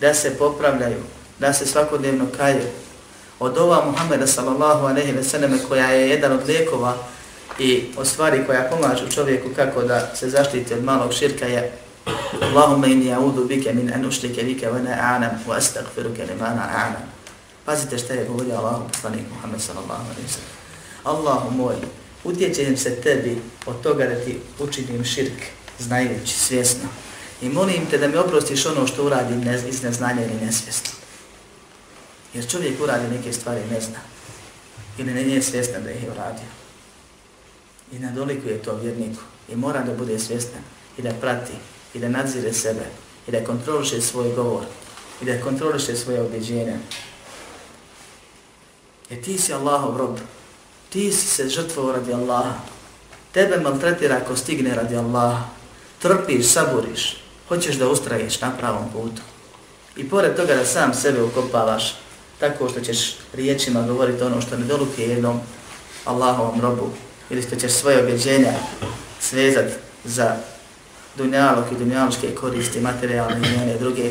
da 0.00 0.14
se 0.14 0.38
popravljaju, 0.38 1.02
da 1.38 1.52
se 1.52 1.66
svakodnevno 1.66 2.26
kaju. 2.36 2.64
Od 3.38 3.58
ova 3.58 3.84
Muhammeda 3.84 4.26
sallallahu 4.26 4.86
alejhi 4.86 5.12
ve 5.12 5.24
selleme 5.24 5.58
koja 5.68 5.86
je 5.86 6.08
jedan 6.10 6.32
od 6.32 6.46
lijekova 6.46 6.96
i 7.58 7.84
od 7.96 8.06
stvari 8.06 8.44
koja 8.46 8.70
pomažu 8.70 9.10
čovjeku 9.10 9.48
kako 9.56 9.82
da 9.82 10.16
se 10.16 10.30
zaštiti 10.30 10.74
od 10.74 10.84
malog 10.84 11.12
širka 11.12 11.46
je 11.46 11.72
Allahumma 12.40 12.86
inni 12.86 13.14
a'udhu 13.14 13.46
bike 13.46 13.72
min 13.72 13.92
an 13.94 14.04
ushrike 14.04 14.42
bike 14.42 14.66
wa 14.66 14.82
ne 14.82 14.90
a'nam 14.90 15.38
wa 15.48 15.56
astaghfiruke 15.56 16.24
li 16.24 16.34
ma 16.40 16.46
a'nam. 16.46 17.04
Pazite 17.64 17.98
što 17.98 18.12
je 18.12 18.24
govorio 18.24 18.56
Allahu 18.56 18.88
poslanik 18.88 19.22
Muhammed 19.34 19.60
sallallahu 19.60 20.04
alejhi 20.04 20.22
ve 20.22 20.28
sellem. 20.28 20.50
Allahu 21.04 21.50
moj, 21.50 21.74
utječem 22.24 22.76
se 22.76 23.00
tebi 23.00 23.38
od 23.66 23.80
toga 23.82 24.06
da 24.06 24.14
ti 24.14 24.40
učinim 24.58 25.04
širk, 25.04 25.42
znajući, 25.78 26.34
svjesno. 26.34 26.88
I 27.42 27.48
molim 27.48 27.86
te 27.90 27.98
da 27.98 28.08
mi 28.08 28.16
oprostiš 28.16 28.66
ono 28.66 28.86
što 28.86 29.04
uradim 29.04 29.42
iz 29.68 29.82
neznanja 29.82 30.24
ili 30.24 30.46
nesvjesno. 30.46 30.90
Jer 32.34 32.50
čovjek 32.50 32.80
uradi 32.82 33.16
neke 33.16 33.32
stvari 33.32 33.60
ne 33.70 33.80
zna. 33.80 33.98
Ili 34.98 35.14
ne 35.14 35.24
nije 35.24 35.42
svjestan 35.42 35.84
da 35.84 35.90
ih 35.90 36.02
je 36.02 36.10
uradio. 36.10 36.48
I 37.92 37.98
nadolikuje 37.98 38.52
je 38.52 38.62
to 38.62 38.76
vjerniku. 38.76 39.22
I 39.48 39.56
mora 39.56 39.82
da 39.82 39.94
bude 39.94 40.18
svjestan 40.18 40.62
i 40.98 41.02
da 41.02 41.10
prati 41.20 41.52
i 41.94 41.98
da 41.98 42.08
nadzire 42.08 42.52
sebe 42.52 42.84
i 43.28 43.30
da 43.30 43.44
kontroliše 43.44 44.00
svoj 44.00 44.34
govor 44.34 44.64
i 45.22 45.24
da 45.24 45.40
kontroliše 45.40 45.96
svoje 45.96 46.22
objeđenje. 46.22 46.78
Jer 49.10 49.24
ti 49.24 49.38
si 49.38 49.52
Allahov 49.52 49.96
rob, 49.96 50.18
ti 50.90 51.12
si 51.12 51.26
se 51.26 51.48
žrtvovo 51.48 51.92
radi 51.92 52.12
Allaha. 52.12 52.54
Tebe 53.32 53.60
maltretira 53.60 54.16
ako 54.16 54.36
stigne 54.36 54.74
radi 54.74 54.96
Allaha. 54.96 55.44
Trpiš, 55.98 56.46
saburiš, 56.46 57.16
hoćeš 57.48 57.76
da 57.76 57.88
ustraješ 57.88 58.40
na 58.40 58.50
pravom 58.58 58.92
putu. 58.92 59.22
I 59.96 60.08
pored 60.08 60.36
toga 60.36 60.54
da 60.54 60.64
sam 60.64 60.94
sebe 60.94 61.22
ukopavaš, 61.22 61.94
tako 62.38 62.68
što 62.68 62.80
ćeš 62.80 63.16
riječima 63.32 63.82
govoriti 63.82 64.22
ono 64.22 64.40
što 64.40 64.56
ne 64.56 64.64
dolupije 64.64 65.08
jednom 65.08 65.40
Allahovom 66.04 66.60
robu, 66.60 66.90
ili 67.30 67.42
što 67.42 67.56
ćeš 67.56 67.72
svoje 67.72 68.02
objeđenja 68.02 68.52
svezat 69.20 69.72
za 70.04 70.36
dunjalog 71.16 71.64
i 71.72 71.78
dunjaločke 71.78 72.34
koristi, 72.34 72.80
materijalne 72.80 73.48
i 73.48 73.58
njene 73.58 73.78
druge, 73.78 74.10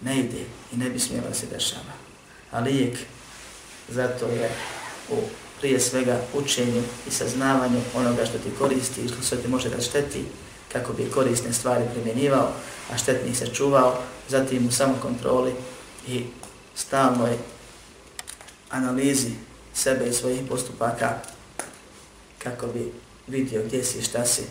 ne 0.00 0.20
ide 0.20 0.44
i 0.72 0.76
ne 0.76 0.90
bi 0.90 0.98
smjela 0.98 1.34
se 1.34 1.46
dešava. 1.46 1.92
Ali 2.50 2.72
lijek 2.72 2.98
zato 3.88 4.26
je 4.26 4.50
u 5.10 5.16
prije 5.60 5.80
svega 5.80 6.20
učenju 6.34 6.82
i 7.08 7.10
saznavanju 7.10 7.80
onoga 7.94 8.26
što 8.26 8.38
ti 8.38 8.50
koristi 8.58 9.00
i 9.00 9.08
što 9.26 9.36
ti 9.36 9.48
može 9.48 9.68
da 9.68 9.80
šteti 9.82 10.24
kako 10.72 10.92
bi 10.92 11.10
korisne 11.10 11.52
stvari 11.52 11.84
primjenjivao, 11.92 12.52
a 12.92 12.98
štetnih 12.98 13.38
se 13.38 13.46
čuvao, 13.46 13.98
zatim 14.28 14.68
u 14.68 14.72
samokontroli 14.72 15.52
i 16.08 16.24
stalnoj 16.80 17.36
analizi 18.70 19.30
sebe 19.74 20.08
i 20.08 20.12
svojih 20.12 20.40
postupaka 20.48 21.18
kako 22.38 22.66
bi 22.66 22.92
vidio 23.26 23.62
gdje 23.66 23.84
si 23.84 23.98
i 23.98 24.02
šta 24.02 24.26
si 24.26 24.42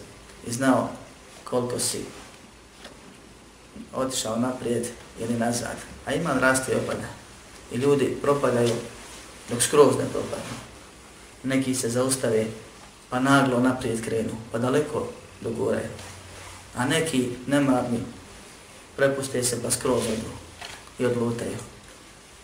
i 0.48 0.52
znao 0.52 0.90
koliko 1.44 1.80
si 1.80 2.06
otišao 3.94 4.36
naprijed 4.36 4.88
ili 5.20 5.34
nazad. 5.34 5.76
A 6.06 6.14
iman 6.14 6.40
raste 6.40 6.72
i 6.72 6.76
opada. 6.76 7.08
I 7.72 7.78
ljudi 7.78 8.18
propadaju 8.22 8.76
dok 9.50 9.62
skroz 9.62 9.98
ne 9.98 10.06
propadnu. 10.12 10.56
Neki 11.44 11.76
se 11.76 11.90
zaustave, 11.90 12.46
pa 13.10 13.20
naglo 13.20 13.60
naprijed 13.60 14.04
krenu, 14.04 14.36
pa 14.52 14.58
daleko 14.58 15.08
do 15.42 15.50
gore. 15.50 15.90
A 16.76 16.86
neki 16.86 17.30
nemarni 17.48 18.00
prepuste 18.96 19.44
se 19.44 19.64
pa 19.64 19.72
skroz 19.72 20.04
odu 20.08 20.30
i 21.00 21.06
odlutaju. 21.06 21.58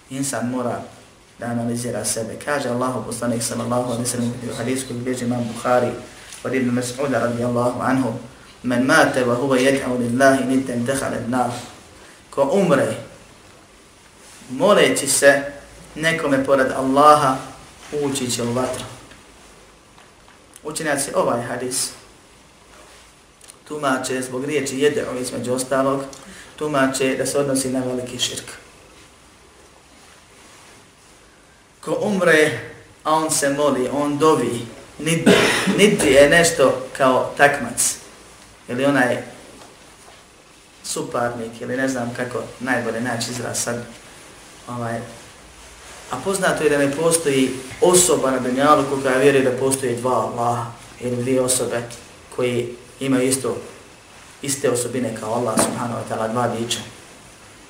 Insan 0.09 0.49
mora 0.49 0.81
da 1.39 1.45
analizira 1.45 2.05
sebe. 2.05 2.37
Kaže 2.45 2.69
Allahu 2.69 3.05
poslanik 3.05 3.43
sallallahu 3.43 3.91
alaihi 3.91 4.07
sallam 4.07 4.33
u 4.51 4.55
hadisku 4.57 4.87
koji 4.87 4.99
bježi 4.99 5.25
imam 5.25 5.49
Bukhari 5.53 5.91
od 6.43 6.53
Ibn 6.53 6.79
Mas'uda 6.79 7.19
radijallahu 7.19 7.81
anhu 7.81 8.13
men 8.63 8.85
mate 8.85 9.25
wa 9.25 9.35
huva 9.35 9.57
yad'u 9.57 9.99
lillahi 9.99 10.43
nitten 10.45 10.85
dehale 10.85 11.17
nar. 11.27 11.51
Ko 12.29 12.49
umre 12.53 12.97
moleći 14.49 15.07
se 15.07 15.43
nekome 15.95 16.45
pored 16.45 16.71
Allaha 16.71 17.35
ući 18.03 18.31
će 18.31 18.43
u 18.43 18.53
vatru. 18.53 18.85
Učenjaci 20.63 21.11
ovaj 21.15 21.41
hadis 21.41 21.89
tumače 23.67 24.21
zbog 24.21 24.45
riječi 24.45 24.79
jede 24.79 25.05
između 25.21 25.53
ostalog, 25.53 26.01
tumače 26.55 27.15
da 27.17 27.25
se 27.25 27.39
odnosi 27.39 27.69
na 27.69 27.79
veliki 27.79 28.19
širk. 28.19 28.64
Ko 31.85 31.97
umre, 32.01 32.59
a 33.03 33.13
on 33.13 33.31
se 33.31 33.49
moli, 33.49 33.89
on 33.93 34.17
dovi, 34.17 34.65
niti, 34.99 35.31
niti 35.77 36.07
je 36.07 36.29
nešto 36.29 36.87
kao 36.97 37.33
takmac, 37.37 37.95
ili 38.67 38.85
onaj 38.85 39.17
suparnik, 40.83 41.61
ili 41.61 41.77
ne 41.77 41.87
znam 41.87 42.13
kako 42.17 42.39
najbolje 42.59 43.01
naći 43.01 43.31
izraz 43.31 43.63
sad, 43.63 43.85
ovaj, 44.67 44.97
a 46.11 46.15
poznato 46.23 46.63
je 46.63 46.69
da 46.69 46.77
ne 46.77 46.91
postoji 46.91 47.49
osoba 47.81 48.31
na 48.31 48.39
dunjalu 48.39 48.83
koja 49.03 49.17
vjeruje 49.17 49.43
da 49.43 49.57
postoji 49.57 49.95
dva 49.95 50.11
Allaha 50.11 50.71
ili 50.99 51.15
dvije 51.15 51.41
osobe 51.41 51.81
koji 52.35 52.75
imaju 52.99 53.29
isto, 53.29 53.57
iste 54.41 54.69
osobine 54.69 55.15
kao 55.19 55.33
Allah 55.33 55.55
subhanahu 55.65 55.99
wa 55.99 56.15
ta'ala, 56.15 56.31
dva 56.31 56.47
bića 56.47 56.79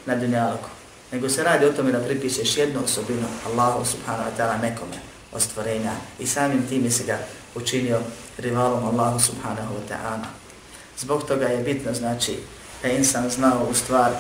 na 0.06 0.16
dunjalu. 0.16 0.75
Nego 1.12 1.30
se 1.30 1.44
radi 1.44 1.66
o 1.66 1.74
tome 1.74 1.92
da 1.92 2.00
pripišeš 2.00 2.58
jednu 2.58 2.84
osobinu 2.84 3.28
Allahu 3.46 3.86
subhanahu 3.86 4.30
wa 4.30 4.38
ta'ala 4.38 4.62
nekome 4.62 4.98
od 5.32 5.42
stvorenja 5.42 5.92
i 6.20 6.28
samim 6.28 6.68
tim 6.70 6.92
se 6.92 7.04
ga 7.04 7.20
učinio 7.56 8.00
rivalom 8.38 8.86
Allahu 8.86 9.20
subhanahu 9.20 9.74
wa 9.74 9.94
ta'ala. 9.94 10.28
Zbog 11.00 11.24
toga 11.24 11.46
je 11.46 11.64
bitno 11.64 11.94
znači 11.94 12.38
da 12.84 12.90
insan 12.90 13.30
znao 13.30 13.68
u 13.72 13.74
stvar 13.74 14.12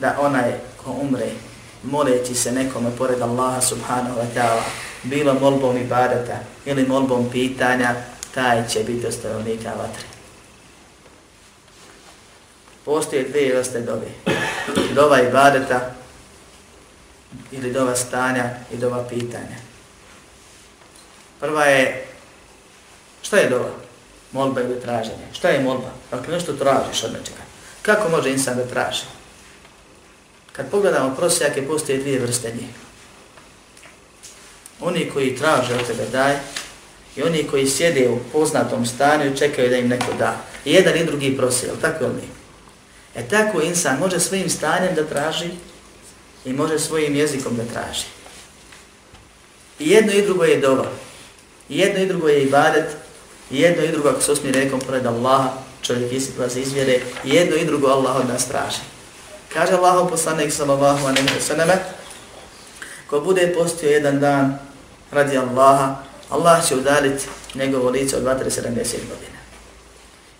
da 0.00 0.16
onaj 0.20 0.54
ko 0.84 0.90
umre 0.90 1.30
moleći 1.82 2.34
se 2.34 2.52
nekome 2.52 2.90
pored 2.98 3.22
Allaha 3.22 3.60
subhanahu 3.60 4.18
wa 4.18 4.26
ta'ala, 4.34 4.62
bilo 5.02 5.34
molbom 5.34 5.76
ibadeta 5.76 6.38
ili 6.64 6.86
molbom 6.86 7.30
pitanja, 7.30 7.94
taj 8.34 8.68
će 8.68 8.84
biti 8.84 9.06
ostavljenika 9.06 9.68
vatre. 9.68 10.04
Postoje 12.84 13.28
dvije 13.28 13.56
vrste 13.56 13.80
dobe. 13.80 14.06
Dova 14.94 15.20
ibadeta 15.22 15.94
ili 17.52 17.72
dova 17.72 17.96
stanja 17.96 18.50
i 18.72 18.76
dova 18.76 19.08
pitanja. 19.08 19.56
Prva 21.40 21.64
je, 21.64 22.06
šta 23.22 23.36
je 23.36 23.50
dova? 23.50 23.70
Molba 24.32 24.60
ili 24.60 24.80
traženje. 24.80 25.26
Šta 25.32 25.48
je 25.48 25.62
molba? 25.62 25.90
Dakle, 26.10 26.34
nešto 26.34 26.52
tražiš 26.52 27.04
od 27.04 27.12
nečega. 27.12 27.42
Kako 27.82 28.08
može 28.08 28.30
insan 28.30 28.56
da 28.56 28.66
traži? 28.66 29.02
Kad 30.52 30.70
pogledamo 30.70 31.14
prosjake, 31.14 31.66
postoje 31.66 31.98
dvije 31.98 32.20
vrste 32.20 32.52
njih. 32.52 32.70
Oni 34.80 35.10
koji 35.10 35.36
traže 35.36 35.74
od 35.74 35.86
tebe 35.86 36.04
daj 36.12 36.36
i 37.16 37.22
oni 37.22 37.46
koji 37.50 37.66
sjede 37.66 38.08
u 38.08 38.18
poznatom 38.32 38.86
stanju 38.86 39.30
i 39.30 39.36
čekaju 39.36 39.70
da 39.70 39.76
im 39.76 39.88
neko 39.88 40.12
da. 40.18 40.36
I 40.64 40.72
jedan 40.72 40.96
i 40.96 41.04
drugi 41.04 41.36
prosi, 41.36 41.66
ali 41.70 41.80
tako 41.80 42.06
li? 42.06 42.28
E 43.14 43.28
tako 43.28 43.60
insan 43.60 43.98
može 43.98 44.20
svojim 44.20 44.50
stanjem 44.50 44.94
da 44.94 45.06
traži 45.06 45.50
i 46.46 46.52
može 46.52 46.78
svojim 46.78 47.16
jezikom 47.16 47.56
da 47.56 47.64
traži. 47.64 48.04
I 49.78 49.90
jedno 49.90 50.12
i 50.12 50.22
drugo 50.22 50.44
je 50.44 50.60
dova. 50.60 50.90
I 51.68 51.78
jedno 51.78 52.02
i 52.02 52.06
drugo 52.06 52.28
je 52.28 52.42
ibadet. 52.42 52.84
I 53.50 53.60
jedno 53.60 53.84
i 53.84 53.92
drugo, 53.92 54.08
ako 54.08 54.20
se 54.20 54.32
osmi 54.32 54.52
rekom, 54.52 54.80
pored 54.80 55.06
Allaha, 55.06 55.50
čovjek 55.82 56.12
isti 56.12 56.32
izvjere. 56.60 57.00
I 57.24 57.30
jedno 57.30 57.56
i 57.56 57.64
drugo 57.64 57.86
Allah 57.86 58.16
od 58.16 58.28
nas 58.28 58.48
traži. 58.48 58.80
Kaže 59.52 59.72
Allah 59.72 60.06
poslanik 60.10 60.52
sallallahu 60.52 61.06
alaihi 61.06 61.28
wa 61.28 61.40
sallam, 61.40 61.68
ko 63.10 63.20
bude 63.20 63.54
postio 63.54 63.90
jedan 63.90 64.20
dan 64.20 64.58
radi 65.10 65.38
Allaha, 65.38 65.96
Allah 66.30 66.68
će 66.68 66.76
udaliti 66.76 67.24
njegovo 67.54 67.90
lice 67.90 68.16
od 68.16 68.22
270 68.22 68.66
godina. 69.08 69.38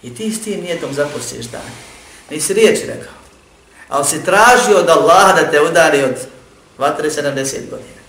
I 0.02 0.14
ti 0.14 0.32
s 0.32 0.42
tim 0.42 0.60
nijetom 0.60 0.94
zapostiš 0.94 1.46
dan. 1.46 1.70
Nisi 2.30 2.54
riječ 2.54 2.78
rekao. 2.86 3.25
Ali 3.88 4.04
si 4.04 4.24
tražio 4.24 4.78
od 4.78 4.88
Allaha 4.88 5.32
da 5.32 5.50
te 5.50 5.60
udari 5.60 6.02
od 6.02 6.14
270 6.78 7.70
godina. 7.70 8.02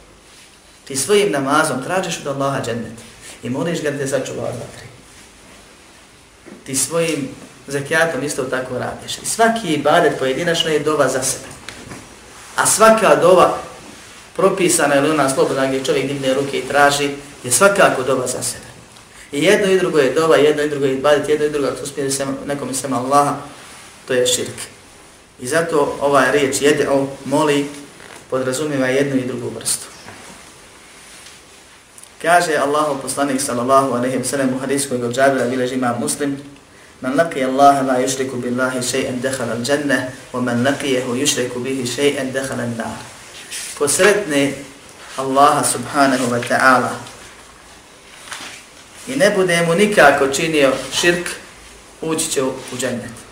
Ti 0.86 0.96
svojim 0.96 1.32
namazom 1.32 1.84
tražiš 1.84 2.20
od 2.22 2.28
Allaha 2.28 2.62
džennet. 2.66 2.94
I 3.44 3.50
moliš 3.50 3.82
ga 3.82 3.92
da 3.92 3.98
te 3.98 4.08
sačuva 4.08 4.44
od 4.44 4.56
vatre. 4.56 4.88
Ti 6.66 6.76
svojim 6.76 7.30
zakijatom 7.68 8.24
isto 8.24 8.44
tako 8.44 8.78
radiš. 8.78 9.18
I 9.18 9.26
svaki 9.26 9.74
ibadet 9.74 10.20
pojedinačno 10.20 10.72
je 10.72 10.80
dova 10.80 11.08
za 11.08 11.24
sebe. 11.24 11.48
A 12.56 12.66
svaka 12.66 13.16
dova 13.16 13.58
propisana 14.36 14.96
ili 14.96 15.10
ona 15.10 15.30
slobodna 15.30 15.68
gdje 15.68 15.84
čovjek 15.84 16.08
digne 16.08 16.34
ruke 16.34 16.60
i 16.60 16.68
traži, 16.68 17.10
je 17.44 17.52
svakako 17.52 18.04
dova 18.04 18.28
za 18.28 18.44
sebe. 18.44 18.66
I 19.32 19.44
jedno 19.44 19.72
i 19.72 19.80
drugo 19.80 20.00
je 20.00 20.14
dova, 20.14 20.36
jedno 20.36 20.64
i 20.64 20.70
drugo 20.70 20.86
je 20.86 20.94
ibadet, 20.94 21.30
jedno 21.30 21.46
i 21.46 21.50
drugo, 21.50 21.68
ako 21.68 21.84
uspije 21.84 22.12
se 22.12 22.26
nekom 22.46 22.70
islam 22.70 22.94
Allaha, 22.94 23.36
to 24.08 24.14
je 24.14 24.28
širk. 24.28 24.77
I 25.40 25.48
zato 25.48 25.98
ova 26.02 26.32
riječ 26.32 26.62
jede 26.62 26.90
o 26.90 27.08
moli 27.26 27.70
podrazumiva 28.30 28.88
jednu 28.88 29.16
i 29.16 29.26
drugu 29.28 29.52
vrstu. 29.56 29.86
Kaže 32.22 32.58
Allahu 32.58 33.02
poslanik 33.02 33.42
sallallahu 33.42 33.94
alejhi 33.94 34.18
ve 34.18 34.26
sellem 34.26 34.54
u 34.56 34.60
hadisu 34.60 34.90
koji 34.90 35.02
je 35.40 35.50
bilježi 35.50 35.76
Imam 35.76 36.00
Muslim: 36.00 36.38
"Man 37.02 37.14
laqiya 37.14 37.48
Allaha 37.48 37.82
la 37.82 37.94
yushriku 37.94 38.36
billahi 38.36 38.82
shay'an 38.82 39.22
dakhala 39.22 39.54
al-jannah, 39.54 40.02
wa 40.34 40.42
man 40.42 40.64
laqiyahu 40.66 41.16
yushriku 41.16 41.60
bihi 41.60 41.86
shay'an 41.86 42.34
dakhala 42.34 42.64
an-nar." 42.64 42.98
Ko 43.78 43.88
sretne 43.88 44.54
Allaha 45.18 45.64
subhanahu 45.64 46.32
wa 46.32 46.42
ta'ala 46.48 46.92
i 49.08 49.16
ne 49.16 49.30
bude 49.30 49.62
mu 49.62 49.76
nikako 49.76 50.28
činio 50.28 50.74
širk, 50.94 51.30
ući 52.02 52.32
će 52.32 52.44
u 52.44 52.78
džennet. 52.78 53.27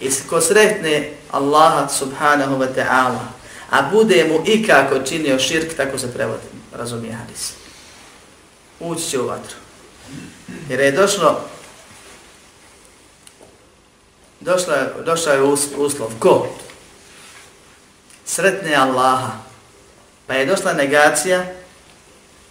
I 0.00 0.10
ko 0.28 0.40
sretne 0.40 1.10
Allaha 1.30 1.88
subhanahu 1.88 2.58
wa 2.58 2.68
ta'ala, 2.74 3.28
a 3.70 3.82
bude 3.82 4.24
mu 4.24 4.42
ikako 4.46 4.98
činio 4.98 5.38
širk, 5.38 5.76
tako 5.76 5.98
se 5.98 6.12
prevodi, 6.14 6.46
razumije 6.72 7.12
hadis. 7.12 7.52
Ući 8.80 9.10
će 9.10 9.20
u 9.20 9.26
vatru. 9.26 9.56
Jer 10.68 10.80
je 10.80 10.92
došlo 10.92 11.48
došla, 14.40 14.76
došao 15.04 15.34
je 15.34 15.42
uslov. 15.76 16.10
Ko? 16.18 16.48
Sretne 18.26 18.74
Allaha. 18.74 19.32
Pa 20.26 20.34
je 20.34 20.46
došla 20.46 20.72
negacija, 20.72 21.44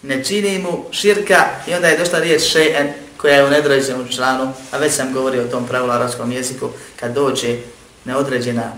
ne 0.02 0.24
čini 0.24 0.60
mu 0.60 0.86
širka 0.92 1.46
i 1.68 1.74
onda 1.74 1.88
je 1.88 1.98
došla 1.98 2.20
riječ 2.20 2.42
še'en 2.42 2.92
koja 3.18 3.36
je 3.36 3.46
u 3.46 3.50
nedređenom 3.50 4.08
članu, 4.08 4.54
a 4.72 4.78
već 4.78 4.94
sam 4.94 5.14
govorio 5.14 5.44
o 5.44 5.48
tom 5.48 5.68
pravilu 5.68 5.92
arabskom 5.92 6.32
jeziku, 6.32 6.70
kad 7.00 7.14
dođe 7.14 7.58
neodređena 8.06 8.72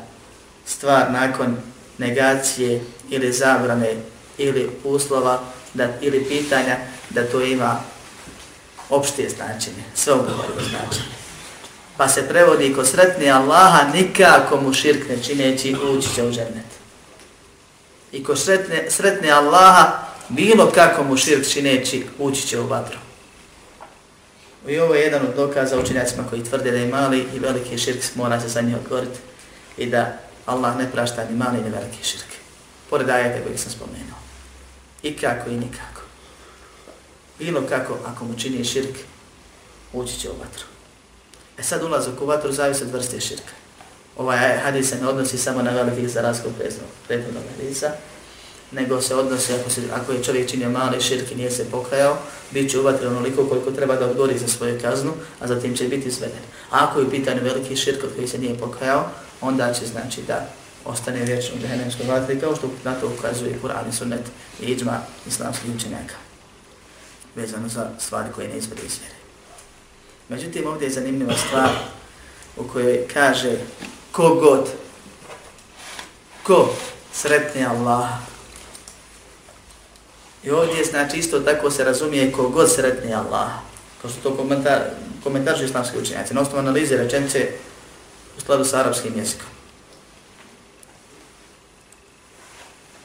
stvar 0.66 1.12
nakon 1.12 1.58
negacije 1.98 2.82
ili 3.10 3.34
zabrane 3.34 3.96
ili 4.38 4.70
uslova 4.84 5.40
da, 5.74 5.88
ili 6.02 6.26
pitanja 6.26 6.78
da 7.10 7.28
to 7.28 7.42
ima 7.42 7.80
opštije 8.90 9.30
značenje, 9.30 9.84
sve 9.96 10.14
ogovorilo 10.14 10.62
značenje 10.70 11.20
pa 12.00 12.08
se 12.08 12.28
prevodi 12.28 12.74
ko 12.74 12.86
sretni 12.86 13.32
Allaha 13.32 13.92
nikako 13.94 14.62
mu 14.62 14.74
širk 14.74 15.10
ne 15.10 15.24
čineći 15.24 15.76
ući 15.76 16.16
će 16.16 16.24
u 16.24 16.32
džennet. 16.32 16.66
I 18.12 18.24
ko 18.24 18.36
sretne, 18.36 18.86
sretni 18.90 19.32
Allaha 19.32 20.08
bilo 20.30 20.72
kako 20.72 21.04
mu 21.04 21.18
širk 21.18 21.48
čineći 21.48 22.06
ući 22.20 22.48
će 22.48 22.60
u 22.60 22.68
vatru. 22.68 22.98
I 24.70 24.80
ovo 24.80 24.96
je 24.96 25.02
jedan 25.02 25.22
od 25.22 25.36
dokaza 25.36 25.80
učenjacima 25.80 26.24
koji 26.30 26.44
tvrde 26.44 26.72
da 26.72 26.78
je 26.78 26.88
mali 26.88 27.26
i 27.36 27.40
veliki 27.40 27.78
širk 27.78 28.16
mora 28.16 28.40
se 28.40 28.48
za 28.48 28.62
njih 28.62 28.76
odgovoriti 28.76 29.20
i 29.78 29.86
da 29.86 30.18
Allah 30.46 30.78
ne 30.78 30.92
prašta 30.92 31.26
ni 31.30 31.36
mali 31.36 31.58
ni 31.64 31.70
veliki 31.70 32.04
širk. 32.04 32.28
Pored 32.90 33.10
ajete 33.10 33.44
koji 33.44 33.58
sam 33.58 33.72
spomenuo. 33.72 34.20
I 35.04 35.18
kako 35.18 35.50
i 35.50 35.58
nikako. 35.58 36.02
Bilo 37.40 37.62
kako 37.70 37.98
ako 38.06 38.26
mu 38.26 38.40
čini 38.40 38.64
širk 38.64 38.96
ući 39.94 40.20
će 40.20 40.30
u 40.30 40.40
vatru. 40.40 40.66
E 41.58 41.64
sad 41.64 41.84
ulazak 41.84 42.22
u 42.22 42.26
vatru 42.26 42.52
zavisi 42.52 42.84
od 42.84 42.92
vrste 42.92 43.22
širka. 43.22 43.54
Ovaj 44.18 44.58
hadis 44.58 44.90
se 44.90 44.96
ne 45.02 45.08
odnosi 45.08 45.38
samo 45.38 45.62
na 45.62 45.72
velikih 45.72 46.10
za 46.10 46.22
razgov 46.22 46.52
prethodnog 47.08 47.44
hadisa, 47.58 47.92
nego 48.72 49.02
se 49.02 49.16
odnosi 49.16 49.54
ako, 49.54 49.70
se, 49.70 49.82
ako 49.94 50.12
je 50.12 50.24
čovjek 50.24 50.50
činio 50.50 50.70
mali 50.70 51.02
širk 51.02 51.32
i 51.32 51.36
nije 51.36 51.52
se 51.52 51.72
pokajao, 51.72 52.18
bit 52.52 52.72
će 52.72 52.80
uvatren 52.80 53.12
onoliko 53.12 53.46
koliko 53.46 53.72
treba 53.72 53.96
da 53.96 54.06
odgori 54.06 54.38
za 54.38 54.48
svoju 54.48 54.80
kaznu, 54.82 55.12
a 55.40 55.48
zatim 55.48 55.76
će 55.76 55.88
biti 55.88 56.08
izveden. 56.08 56.42
A 56.72 56.86
ako 56.86 57.00
je 57.00 57.06
u 57.06 57.10
pitanju 57.10 57.44
veliki 57.44 57.76
širk 57.76 58.04
od 58.04 58.16
koji 58.16 58.28
se 58.28 58.38
nije 58.38 58.58
pokajao, 58.58 59.10
onda 59.42 59.74
će 59.74 59.86
znači 59.86 60.22
da 60.28 60.50
ostane 60.86 61.24
vječno 61.24 61.56
u 61.56 61.62
dehenemskoj 61.62 62.06
vatri, 62.08 62.40
kao 62.40 62.56
što 62.56 62.70
na 62.84 62.94
to 62.94 63.08
ukazuje 63.20 63.60
Kur'an 63.64 63.90
i 63.90 63.96
Sunnet 63.96 64.26
i 64.62 64.66
iđma 64.66 65.00
islamskih 65.28 65.76
učenjaka, 65.76 66.16
vezano 67.36 67.68
za 67.68 67.90
stvari 68.00 68.30
koje 68.36 68.48
ne 68.48 68.58
izvede 68.58 68.82
iz 68.86 69.00
vjere. 69.00 69.16
Međutim, 70.30 70.68
ovdje 70.68 70.86
je 70.86 70.92
zanimljiva 70.92 71.34
stvar 71.48 71.70
u 72.58 72.64
kojoj 72.64 73.08
kaže 73.14 73.58
kogod, 74.12 74.70
ko 76.44 76.74
sretne 77.14 77.66
Allah. 77.66 78.29
I 80.44 80.52
ovdje 80.52 80.86
znači 80.86 81.18
isto 81.18 81.40
tako 81.40 81.72
se 81.72 81.84
razumije 81.84 82.32
ko 82.32 82.50
god 82.50 82.70
Allah. 83.16 83.50
To 84.02 84.10
što 84.10 84.30
to 84.30 84.38
komentar, 84.38 84.82
komentarži 85.24 85.66
islamski 85.66 85.98
učenjaci. 85.98 86.34
Na 86.34 86.42
osnovu 86.42 86.60
analize 86.60 86.98
rečenice 86.98 87.52
u 88.38 88.42
skladu 88.42 88.66
sa 88.66 88.80
arapskim 88.80 89.14
jezikom. 89.18 89.48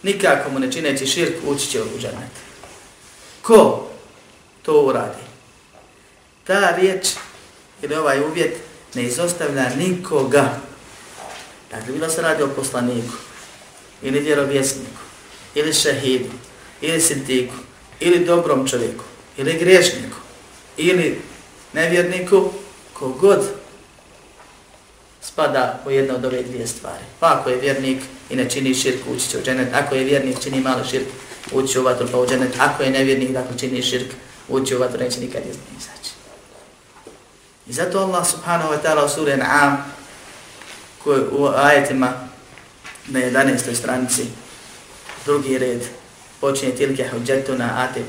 Nikako 0.02 0.50
mu 0.50 0.58
ne 0.58 0.72
čineći 0.72 1.06
širk 1.06 1.34
ući 1.46 1.70
će 1.70 1.82
u 1.82 1.98
džennet. 1.98 2.30
Ko 3.42 3.88
to 4.62 4.82
uradi? 4.82 5.22
Ta 6.44 6.76
riječ 6.76 7.06
ili 7.82 7.94
ovaj 7.94 8.20
uvjet 8.20 8.56
ne 8.94 9.02
izostavlja 9.02 9.70
nikoga. 9.76 10.60
Dakle, 11.70 11.92
bilo 11.92 12.08
se 12.08 12.22
radi 12.22 12.42
o 12.42 12.48
poslaniku, 12.48 13.14
ili 14.02 14.20
vjerovjesniku, 14.20 15.00
ili 15.54 15.74
šehidu, 15.74 16.30
ili 16.86 17.00
sintiku, 17.00 17.54
ili 18.00 18.24
dobrom 18.24 18.68
čovjeku, 18.68 19.04
ili 19.36 19.58
griješniku, 19.58 20.16
ili 20.76 21.20
nevjerniku, 21.72 22.50
kogod 22.92 23.44
spada 25.20 25.82
u 25.86 25.90
jedno 25.90 26.14
od 26.14 26.24
ove 26.24 26.42
dvije 26.42 26.66
stvari. 26.66 27.04
Pa 27.20 27.26
ako 27.26 27.50
je 27.50 27.60
vjernik 27.60 28.02
i 28.30 28.36
ne 28.36 28.50
čini 28.50 28.74
širk, 28.74 29.00
ući 29.14 29.28
će 29.28 29.38
u 29.38 29.42
dženet. 29.42 29.68
Ako 29.74 29.94
je 29.94 30.04
vjernik, 30.04 30.42
čini 30.42 30.60
malo 30.60 30.84
širk, 30.84 31.06
ući 31.52 31.78
u 31.78 31.82
vatru 31.82 32.08
pa 32.12 32.18
u 32.18 32.26
dženet. 32.26 32.52
Ako 32.58 32.82
je 32.82 32.90
nevjernik, 32.90 33.30
dakle 33.30 33.58
čini 33.58 33.82
širk, 33.82 34.12
ući 34.48 34.76
u 34.76 34.78
vatru, 34.78 34.98
neće 34.98 35.20
nikad 35.20 35.42
izaći. 35.78 36.10
I 37.66 37.72
zato 37.72 37.98
Allah 37.98 38.26
subhanahu 38.26 38.72
wa 38.72 38.78
ta'ala 38.84 39.04
u 39.04 39.08
suri 39.08 39.32
An'am, 39.32 39.76
koji 41.04 41.22
u 41.30 41.46
ajetima 41.46 42.12
na 43.06 43.20
11. 43.20 43.74
stranici, 43.74 44.24
drugi 45.24 45.58
red, 45.58 45.82
počinje 46.44 46.72
tilke 46.72 47.08
hođetuna 47.08 47.70
ate 47.76 48.02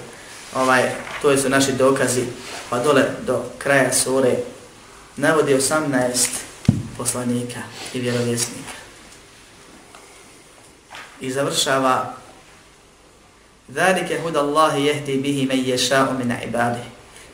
ovaj, 0.56 0.92
to 1.22 1.38
su 1.38 1.50
naši 1.50 1.72
dokazi 1.72 2.24
pa 2.70 2.80
dole 2.80 3.04
do 3.28 3.44
kraja 3.58 3.94
sure 3.94 4.36
navodi 5.16 5.56
18 5.56 6.28
poslanika 6.98 7.60
i 7.94 8.00
vjerovjesnika 8.00 8.76
i 11.22 11.32
završava 11.32 12.14
Zalike 13.68 14.20
huda 14.24 14.40
Allahi 14.40 14.86
jehdi 14.86 15.18
bihi 15.18 15.46
men 15.46 15.66
ješa'u 15.66 16.14
min 16.18 16.34
ibadi. 16.48 16.86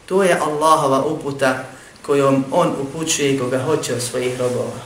To 0.06 0.24
je 0.24 0.40
Allahova 0.40 1.06
uputa 1.06 1.64
kojom 2.06 2.46
on 2.52 2.76
upućuje 2.82 3.40
koga 3.40 3.60
hoće 3.64 4.00
svojih 4.00 4.40
robova. 4.40 4.80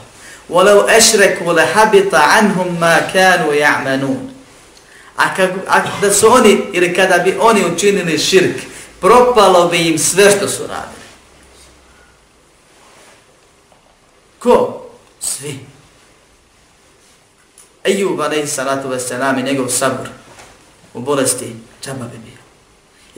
Walau 0.48 0.96
ešreku 0.98 1.52
lehabita 1.52 2.22
anhum 2.38 2.78
ma 2.78 2.98
kanu 3.12 3.52
ya'manun. 3.52 4.35
A, 5.16 5.34
kak, 5.34 5.50
a 5.68 5.80
da 6.00 6.12
su 6.12 6.32
oni, 6.32 6.62
ili 6.72 6.94
kada 6.94 7.18
bi 7.18 7.36
oni 7.40 7.64
učinili 7.74 8.18
širk, 8.18 8.56
propalo 9.00 9.68
bi 9.68 9.88
im 9.88 9.98
sve 9.98 10.30
što 10.30 10.48
su 10.48 10.62
radili. 10.62 11.06
Ko? 14.38 14.82
Svi. 15.20 15.58
Ejub 17.84 18.20
alaihi 18.20 18.46
salatu 18.46 18.88
wasalam 18.88 19.40
i 19.40 19.42
njegov 19.42 19.68
sabor 19.68 20.08
u 20.94 21.00
bolesti 21.00 21.56
džaba 21.82 22.04
bi 22.04 22.18
bio. 22.18 22.36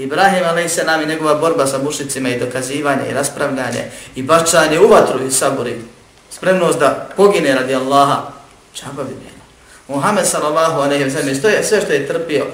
Ibrahim 0.05 0.45
a.s. 0.45 0.79
i 1.05 1.07
njegova 1.07 1.35
borba 1.35 1.67
sa 1.67 1.79
mušicima 1.79 2.29
i 2.29 2.39
dokazivanje 2.39 3.11
i 3.11 3.15
raspravljanje 3.15 3.91
i 4.15 4.23
bačanje 4.23 4.81
u 4.81 4.89
vatru 4.89 5.27
i 5.27 5.31
sabori, 5.31 5.79
spremnost 6.31 6.79
da 6.79 7.09
pogine 7.17 7.55
radi 7.55 7.75
Allaha, 7.75 8.33
čaba 8.73 9.05
bi 9.05 9.15
bilo. 9.15 9.38
Muhammed 9.89 10.27
sallallahu 10.27 10.81
alejhi 10.81 11.05
ve 11.05 11.11
sellem 11.11 11.35
što 11.35 11.49
je 11.49 11.65
sve 11.65 11.81
što 11.81 11.93
je 11.93 12.09
trpio 12.09 12.47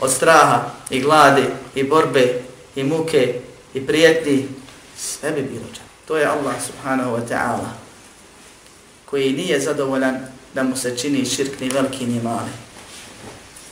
od 0.00 0.12
straha 0.12 0.70
i 0.90 1.00
gladi 1.00 1.44
i 1.74 1.82
borbe 1.82 2.40
i 2.76 2.84
muke 2.84 3.34
i 3.74 3.86
prijetnji 3.86 4.48
sve 4.98 5.30
bi 5.30 5.42
bilo 5.42 5.64
čak. 5.74 5.84
To 6.06 6.16
je 6.16 6.26
Allah 6.26 6.54
subhanahu 6.66 7.16
wa 7.16 7.28
ta'ala 7.28 7.68
koji 9.04 9.32
nije 9.32 9.60
zadovoljan 9.60 10.16
da 10.54 10.62
mu 10.62 10.76
se 10.76 10.96
čini 10.96 11.24
širk 11.24 11.60
ni 11.60 11.68
veliki 11.68 12.06
ni 12.06 12.20
mali. 12.22 12.50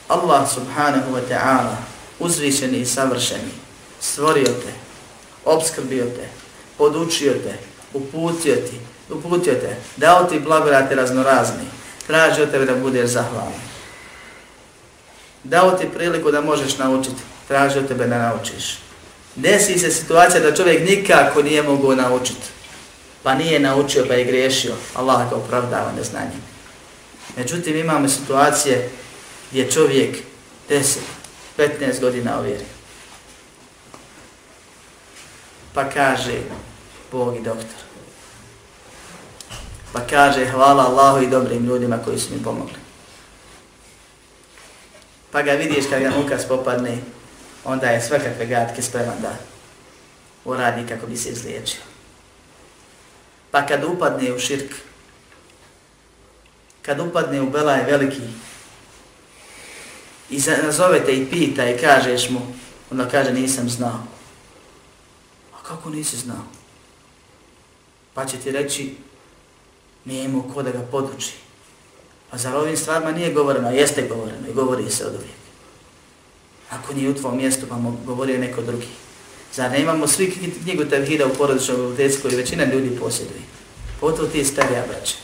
Allah 0.09 0.51
subhanahu 0.55 1.13
wa 1.13 1.21
ta'ala 1.31 1.77
uzvišeni 2.19 2.79
i 2.79 2.87
savršeni, 2.87 3.53
stvorio 4.01 4.45
te, 4.45 4.73
obskrbio 5.45 6.05
te, 6.05 6.29
podučio 6.79 7.33
te, 7.33 7.59
uputio 7.95 8.55
ti, 8.55 8.81
uputio 9.11 9.55
te, 9.55 9.77
dao 9.97 10.25
ti 10.25 10.41
blagodate 10.41 10.95
raznorazni, 10.95 11.65
traži 12.07 12.43
od 12.43 12.51
tebe 12.51 12.65
da 12.65 12.75
budeš 12.75 13.11
zahvalan. 13.11 13.53
Dao 15.45 15.71
ti 15.71 15.89
priliku 15.95 16.31
da 16.31 16.41
možeš 16.41 16.79
naučiti, 16.79 17.23
traži 17.49 17.79
od 17.79 17.89
tebe 17.89 18.07
da 18.07 18.19
naučiš. 18.19 18.79
Desi 19.35 19.79
se 19.79 19.91
situacija 19.91 20.41
da 20.41 20.57
čovjek 20.57 20.89
nikako 20.89 21.43
nije 21.43 21.63
mogao 21.63 21.95
naučiti, 21.95 22.47
pa 23.23 23.35
nije 23.35 23.61
naučio 23.61 24.05
pa 24.09 24.15
je 24.15 24.25
griješio, 24.25 24.75
Allah 24.95 25.31
ga 25.31 25.37
opravdava 25.37 25.93
neznanjem. 25.97 26.43
Međutim, 27.37 27.77
imamo 27.77 28.09
situacije 28.09 28.91
gdje 29.51 29.71
čovjek 29.71 30.17
10, 30.71 30.97
15 31.59 32.01
godina 32.01 32.39
ovjeri. 32.39 32.65
Pa 35.75 35.91
kaže 35.91 36.33
Bog 37.13 37.37
i 37.37 37.41
doktor. 37.41 37.86
Pa 39.97 40.05
kaže 40.05 40.45
hvala 40.53 40.93
Allahu 40.93 41.25
i 41.25 41.31
dobrim 41.33 41.65
ljudima 41.65 41.99
koji 42.05 42.19
su 42.19 42.35
mi 42.35 42.43
pomogli. 42.45 42.77
Pa 45.33 45.43
ga 45.43 45.53
vidiš 45.53 45.85
kad 45.91 46.03
ga 46.03 46.11
muka 46.11 46.39
popadne, 46.49 46.99
onda 47.65 47.87
je 47.87 48.03
sve 48.03 48.19
kakve 48.19 48.47
gatke 48.47 48.83
spreman 48.83 49.17
da 49.23 49.37
uradi 50.45 50.87
kako 50.89 51.07
bi 51.07 51.17
se 51.17 51.29
izliječio. 51.29 51.81
Pa 53.51 53.67
kad 53.67 53.85
upadne 53.85 54.33
u 54.33 54.39
širk, 54.39 54.75
kad 56.83 57.01
upadne 57.01 57.41
u 57.41 57.51
belaj 57.51 57.85
veliki, 57.85 58.23
i 60.31 60.41
nazovete 60.63 61.17
i 61.17 61.27
pita 61.31 61.69
i 61.69 61.79
kažeš 61.79 62.31
mu, 62.31 62.41
onda 62.91 63.09
kaže 63.09 63.33
nisam 63.33 63.69
znao. 63.69 64.05
A 65.55 65.63
kako 65.63 65.91
nisi 65.91 66.17
znao? 66.17 66.45
Pa 68.15 68.27
će 68.27 68.37
ti 68.37 68.51
reći, 68.51 69.06
nije 70.07 70.25
imao 70.25 70.43
ko 70.55 70.63
da 70.63 70.71
ga 70.71 70.81
poduči. 70.91 71.33
A 72.31 72.39
za 72.39 72.59
ovim 72.59 72.77
stvarima 72.77 73.13
nije 73.13 73.33
govoreno, 73.33 73.69
a 73.69 73.73
jeste 73.73 74.09
govoreno 74.09 74.49
i 74.51 74.53
govori 74.55 74.91
se 74.91 75.07
od 75.07 75.15
uvijek. 75.15 75.37
Ako 76.71 76.95
nije 76.95 77.11
u 77.11 77.15
tvojom 77.15 77.37
mjestu, 77.39 77.67
pa 77.69 77.77
mu 77.77 77.97
govori 78.07 78.39
neko 78.39 78.63
drugi. 78.63 78.87
Zar 79.55 79.71
ne 79.71 79.81
imamo 79.81 80.07
svi 80.07 80.53
knjigu 80.63 80.85
Tevhida 80.85 81.27
u 81.27 81.35
porodičnom 81.35 81.77
biblioteci 81.77 82.23
koju 82.23 82.37
većina 82.37 82.65
ljudi 82.65 82.99
posjeduje? 83.01 83.41
Potom 84.01 84.29
ti 84.31 84.45
starija 84.45 84.85
braća. 84.89 85.15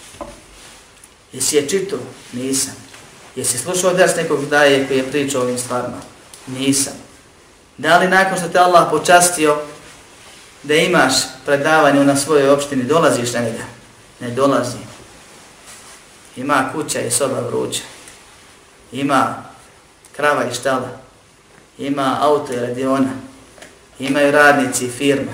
Jesi 1.32 1.56
je 1.56 1.68
čito? 1.68 1.98
Nisam. 2.32 2.74
Jesi 3.36 3.58
slušao 3.58 3.94
ders 3.94 4.16
nekog 4.16 4.46
daje 4.46 4.86
koji 4.86 4.98
je 4.98 5.10
pričao 5.10 5.40
o 5.40 5.44
ovim 5.44 5.58
stvarima? 5.58 6.00
Nisam. 6.46 6.92
Da 7.78 7.98
li 7.98 8.08
nakon 8.08 8.38
što 8.38 8.48
te 8.48 8.58
Allah 8.58 8.88
počastio 8.90 9.56
da 10.62 10.74
imaš 10.74 11.12
predavanje 11.46 12.04
na 12.04 12.16
svojoj 12.16 12.48
opštini, 12.48 12.84
dolaziš 12.84 13.32
na 13.32 13.40
njega? 13.40 13.64
Ne 14.22 14.30
dolazi. 14.30 14.78
Ima 16.36 16.70
kuća 16.72 17.00
i 17.00 17.10
soba 17.10 17.40
vruća. 17.40 17.82
Ima 18.92 19.44
krava 20.16 20.44
i 20.44 20.54
štala. 20.54 20.88
Ima 21.78 22.18
auto 22.20 22.52
i 22.52 22.56
radiona. 22.56 23.10
Imaju 23.98 24.32
radnici 24.32 24.86
i 24.86 24.90
firma. 24.90 25.32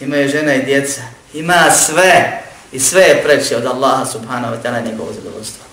Imaju 0.00 0.28
žena 0.28 0.54
i 0.54 0.64
djeca. 0.64 1.02
Ima 1.34 1.70
sve. 1.70 2.42
I 2.72 2.80
sve 2.80 3.02
je 3.02 3.22
preće 3.22 3.56
od 3.56 3.66
Allaha 3.66 4.06
subhanahu 4.06 4.54
wa 4.54 4.62
ta'ala 4.62 4.86
njegovog 4.90 5.14
zadovoljstva. 5.14 5.64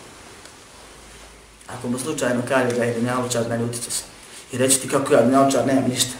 Ako 1.67 1.87
mu 1.87 1.99
slučajno 1.99 2.41
kaže 2.47 2.75
da 2.75 2.83
je 2.83 2.93
dunjalučar, 2.93 3.49
ne 3.49 3.59
će 3.73 3.91
se. 3.91 4.03
I 4.51 4.57
reći 4.57 4.79
ti 4.79 4.89
kako 4.89 5.13
ja 5.13 5.21
dunjalučar, 5.21 5.67
nemam 5.67 5.89
ništa. 5.89 6.13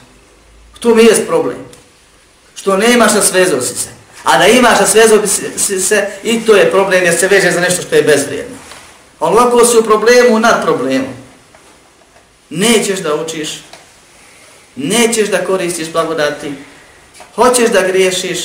To 0.79 0.95
mi 0.95 1.03
je 1.03 1.25
problem. 1.27 1.57
Što 2.55 2.77
nemaš 2.77 3.13
na 3.13 3.21
svezu 3.21 3.61
si 3.61 3.75
se. 3.75 3.98
A 4.23 4.37
da 4.37 4.47
imaš 4.47 4.79
a 4.79 4.87
svezao 4.87 5.17
bi 5.17 5.27
se, 5.27 6.07
i 6.23 6.45
to 6.45 6.55
je 6.55 6.71
problem 6.71 7.03
jer 7.03 7.17
se 7.17 7.27
veže 7.27 7.51
za 7.51 7.59
nešto 7.59 7.81
što 7.81 7.95
je 7.95 8.03
bezvrijedno. 8.03 8.55
Ali 9.19 9.37
ovako 9.37 9.65
si 9.65 9.77
u 9.77 9.83
problemu 9.83 10.39
nad 10.39 10.63
problemom. 10.63 11.13
nećeš 12.49 12.99
da 12.99 13.15
učiš, 13.15 13.61
nećeš 14.75 15.29
da 15.29 15.45
koristiš 15.45 15.91
blagodati, 15.91 16.53
hoćeš 17.35 17.69
da 17.69 17.87
griješiš 17.87 18.39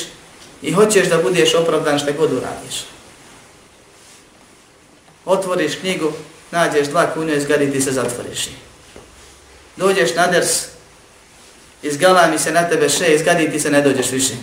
i 0.63 0.73
hoćeš 0.73 1.09
da 1.09 1.23
budeš 1.23 1.55
opravdan 1.55 1.99
što 1.99 2.13
god 2.13 2.33
uradiš. 2.33 2.85
Otvoriš 5.25 5.75
knjigu, 5.81 6.13
nađeš 6.51 6.87
dva 6.87 7.07
kunja, 7.15 7.35
izgadi 7.35 7.73
ti 7.73 7.81
se 7.81 7.93
zatvoriš. 7.93 8.49
Dođeš 9.77 10.15
na 10.15 10.27
ders, 10.27 10.49
izgalami 11.83 12.39
se 12.39 12.53
na 12.53 12.69
tebe 12.69 12.89
še, 12.89 13.15
izgadi 13.15 13.51
ti 13.51 13.61
se 13.61 13.71
ne 13.71 13.83
dođeš 13.83 14.11
više, 14.11 14.35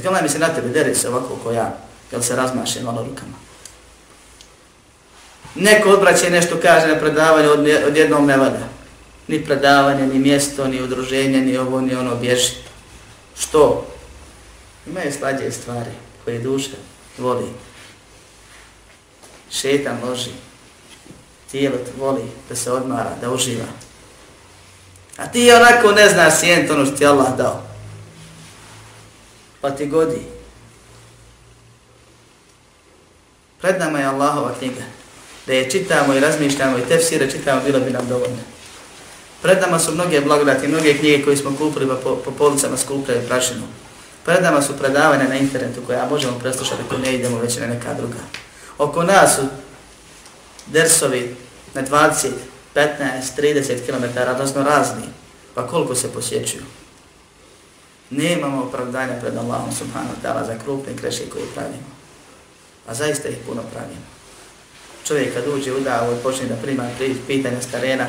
grup. 0.00 0.22
mi 0.22 0.28
se 0.28 0.38
na 0.38 0.48
tebe, 0.48 0.68
deri 0.68 0.94
se 0.94 1.08
ovako 1.08 1.36
ko 1.44 1.50
ja, 1.50 1.76
jel 2.12 2.22
se 2.22 2.36
razmaše 2.36 2.80
malo 2.80 3.06
rukama. 3.08 3.42
Neko 5.54 5.90
odbraće 5.90 6.30
nešto 6.30 6.56
kaže 6.62 6.86
na 6.86 6.98
predavanju, 6.98 7.50
od 7.86 7.96
jednom 7.96 8.26
ne 8.26 8.36
vada. 8.36 8.68
Ni 9.28 9.44
predavanje, 9.44 10.06
ni 10.06 10.18
mjesto, 10.18 10.68
ni 10.68 10.82
udruženje, 10.82 11.40
ni 11.40 11.56
ovo, 11.56 11.80
ni 11.80 11.94
ono, 11.94 12.16
bježi. 12.16 12.52
Što? 13.38 13.86
Imaju 14.86 15.12
slađe 15.12 15.52
stvari 15.52 15.90
koje 16.24 16.38
duša 16.38 16.76
voli. 17.18 17.46
Šetan 19.50 19.98
loži. 20.08 20.30
Tijelo 21.50 21.76
voli 21.98 22.22
da 22.48 22.56
se 22.56 22.72
odmara, 22.72 23.10
da 23.20 23.30
uživa. 23.30 23.64
A 25.16 25.26
ti 25.26 25.52
onako 25.52 25.92
ne 25.92 26.08
znaš 26.08 26.34
sjent 26.40 26.70
ono 26.70 26.86
što 26.86 26.96
ti 26.96 27.06
Allah 27.06 27.36
dao. 27.36 27.71
Pa 29.62 29.70
ti 29.70 29.86
godi. 29.86 30.22
Pred 33.60 33.78
nama 33.78 33.98
je 33.98 34.06
Allahova 34.06 34.54
knjiga. 34.58 34.82
Da 35.46 35.52
je 35.52 35.70
čitamo 35.70 36.14
i 36.14 36.20
razmišljamo 36.20 36.78
i 36.78 36.88
tefsire 36.88 37.30
čitamo, 37.30 37.62
bilo 37.64 37.80
bi 37.80 37.90
nam 37.90 38.08
dovoljno. 38.08 38.38
Pred 39.42 39.60
nama 39.60 39.78
su 39.78 39.92
mnoge 39.92 40.20
blagodati, 40.20 40.68
mnoge 40.68 40.98
knjige 40.98 41.24
koje 41.24 41.36
smo 41.36 41.56
kupili 41.58 41.88
pa 41.88 41.94
po, 41.94 42.16
po 42.16 42.30
policama 42.30 42.76
skupljaju 42.76 43.28
prašinu. 43.28 43.62
Pred 44.24 44.42
nama 44.42 44.62
su 44.62 44.78
predavanja 44.78 45.28
na 45.28 45.36
internetu 45.36 45.82
koja 45.86 46.08
možemo 46.10 46.38
preslušati 46.38 46.82
ako 46.86 46.98
ne 46.98 47.14
idemo 47.14 47.38
već 47.38 47.56
na 47.56 47.66
neka 47.66 47.94
druga. 47.94 48.18
Oko 48.78 49.02
nas 49.02 49.36
su 49.36 49.42
dersovi 50.66 51.36
na 51.74 51.82
20, 51.82 52.28
15, 52.74 52.88
30 53.38 53.86
km, 53.86 54.18
razno 54.18 54.62
razni, 54.62 55.06
pa 55.54 55.66
koliko 55.66 55.94
se 55.94 56.12
posjećuju. 56.12 56.62
Nemamo 58.12 58.68
opravdanja 58.68 59.20
pred 59.20 59.36
Allahom 59.36 59.72
subhanahu 59.72 60.20
ta'ala 60.22 60.44
za 60.46 60.58
krupne 60.64 60.92
kreše 60.96 61.30
koje 61.32 61.44
pravimo. 61.54 61.88
A 62.86 62.94
zaista 62.94 63.28
ih 63.28 63.36
puno 63.46 63.62
pravimo. 63.72 64.04
Čovjek 65.04 65.34
kad 65.34 65.48
uđe 65.48 65.72
u 65.72 65.80
davu 65.80 66.12
i 66.12 66.22
počne 66.22 66.46
da 66.46 66.56
prima 66.56 66.84
pitanja 67.26 67.62
s 67.62 67.66
terena, 67.66 68.06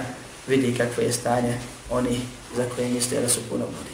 vidi 0.47 0.75
kakvo 0.77 1.03
je 1.03 1.13
stanje 1.13 1.57
oni 1.89 2.19
za 2.55 2.65
koje 2.75 2.89
misle 2.89 3.21
da 3.21 3.29
su 3.29 3.39
puno 3.49 3.65
bolji. 3.65 3.93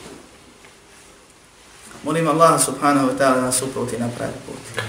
Molim 2.03 2.27
Allah 2.27 2.61
subhanahu 2.65 3.07
wa 3.07 3.15
ta'ala 3.17 3.35
da 3.35 3.41
nas 3.41 3.61
uputi 3.61 3.97
na 3.97 4.09
pravi 4.17 4.33
put. 4.47 4.83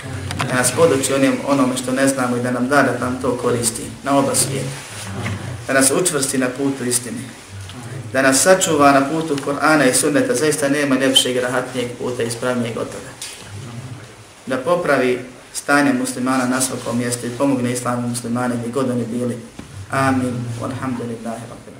Da 0.48 0.54
nas 0.54 0.72
poduči 0.76 1.14
onim, 1.14 1.38
onome 1.46 1.76
što 1.76 1.92
ne 1.92 2.08
znamo 2.08 2.36
i 2.36 2.42
da 2.42 2.50
nam 2.50 2.68
da 2.68 2.82
da 2.82 2.98
nam 2.98 3.22
to 3.22 3.36
koristi 3.36 3.82
na 4.02 4.18
oba 4.18 4.34
svijeta. 4.34 4.70
Da 5.66 5.72
nas 5.72 5.90
učvrsti 5.90 6.38
na 6.38 6.48
putu 6.48 6.84
istine. 6.84 7.18
Da 8.12 8.22
nas 8.22 8.42
sačuva 8.42 8.92
na 8.92 9.00
putu 9.10 9.36
Kur'ana 9.44 9.84
i 9.84 9.94
sunneta. 9.94 10.34
Zaista 10.34 10.68
nema 10.68 10.96
ljepšeg 10.96 11.36
rahatnijeg 11.36 11.90
puta 11.98 12.22
i 12.22 12.26
ispravnijeg 12.26 12.76
od 12.76 12.86
toga. 12.86 13.10
Da 14.46 14.56
popravi 14.56 15.20
stanje 15.52 15.92
muslimana 15.92 16.46
na 16.46 16.60
svakom 16.60 16.98
mjestu 16.98 17.26
i 17.26 17.30
pomogne 17.38 17.72
islamu 17.72 18.08
muslimane 18.08 18.54
gdje 18.56 18.72
god 18.72 18.90
oni 18.90 19.04
bili. 19.04 19.38
Amin. 19.90 20.34
Walhamdulillahi 20.60 21.42
rabbil 21.50 21.79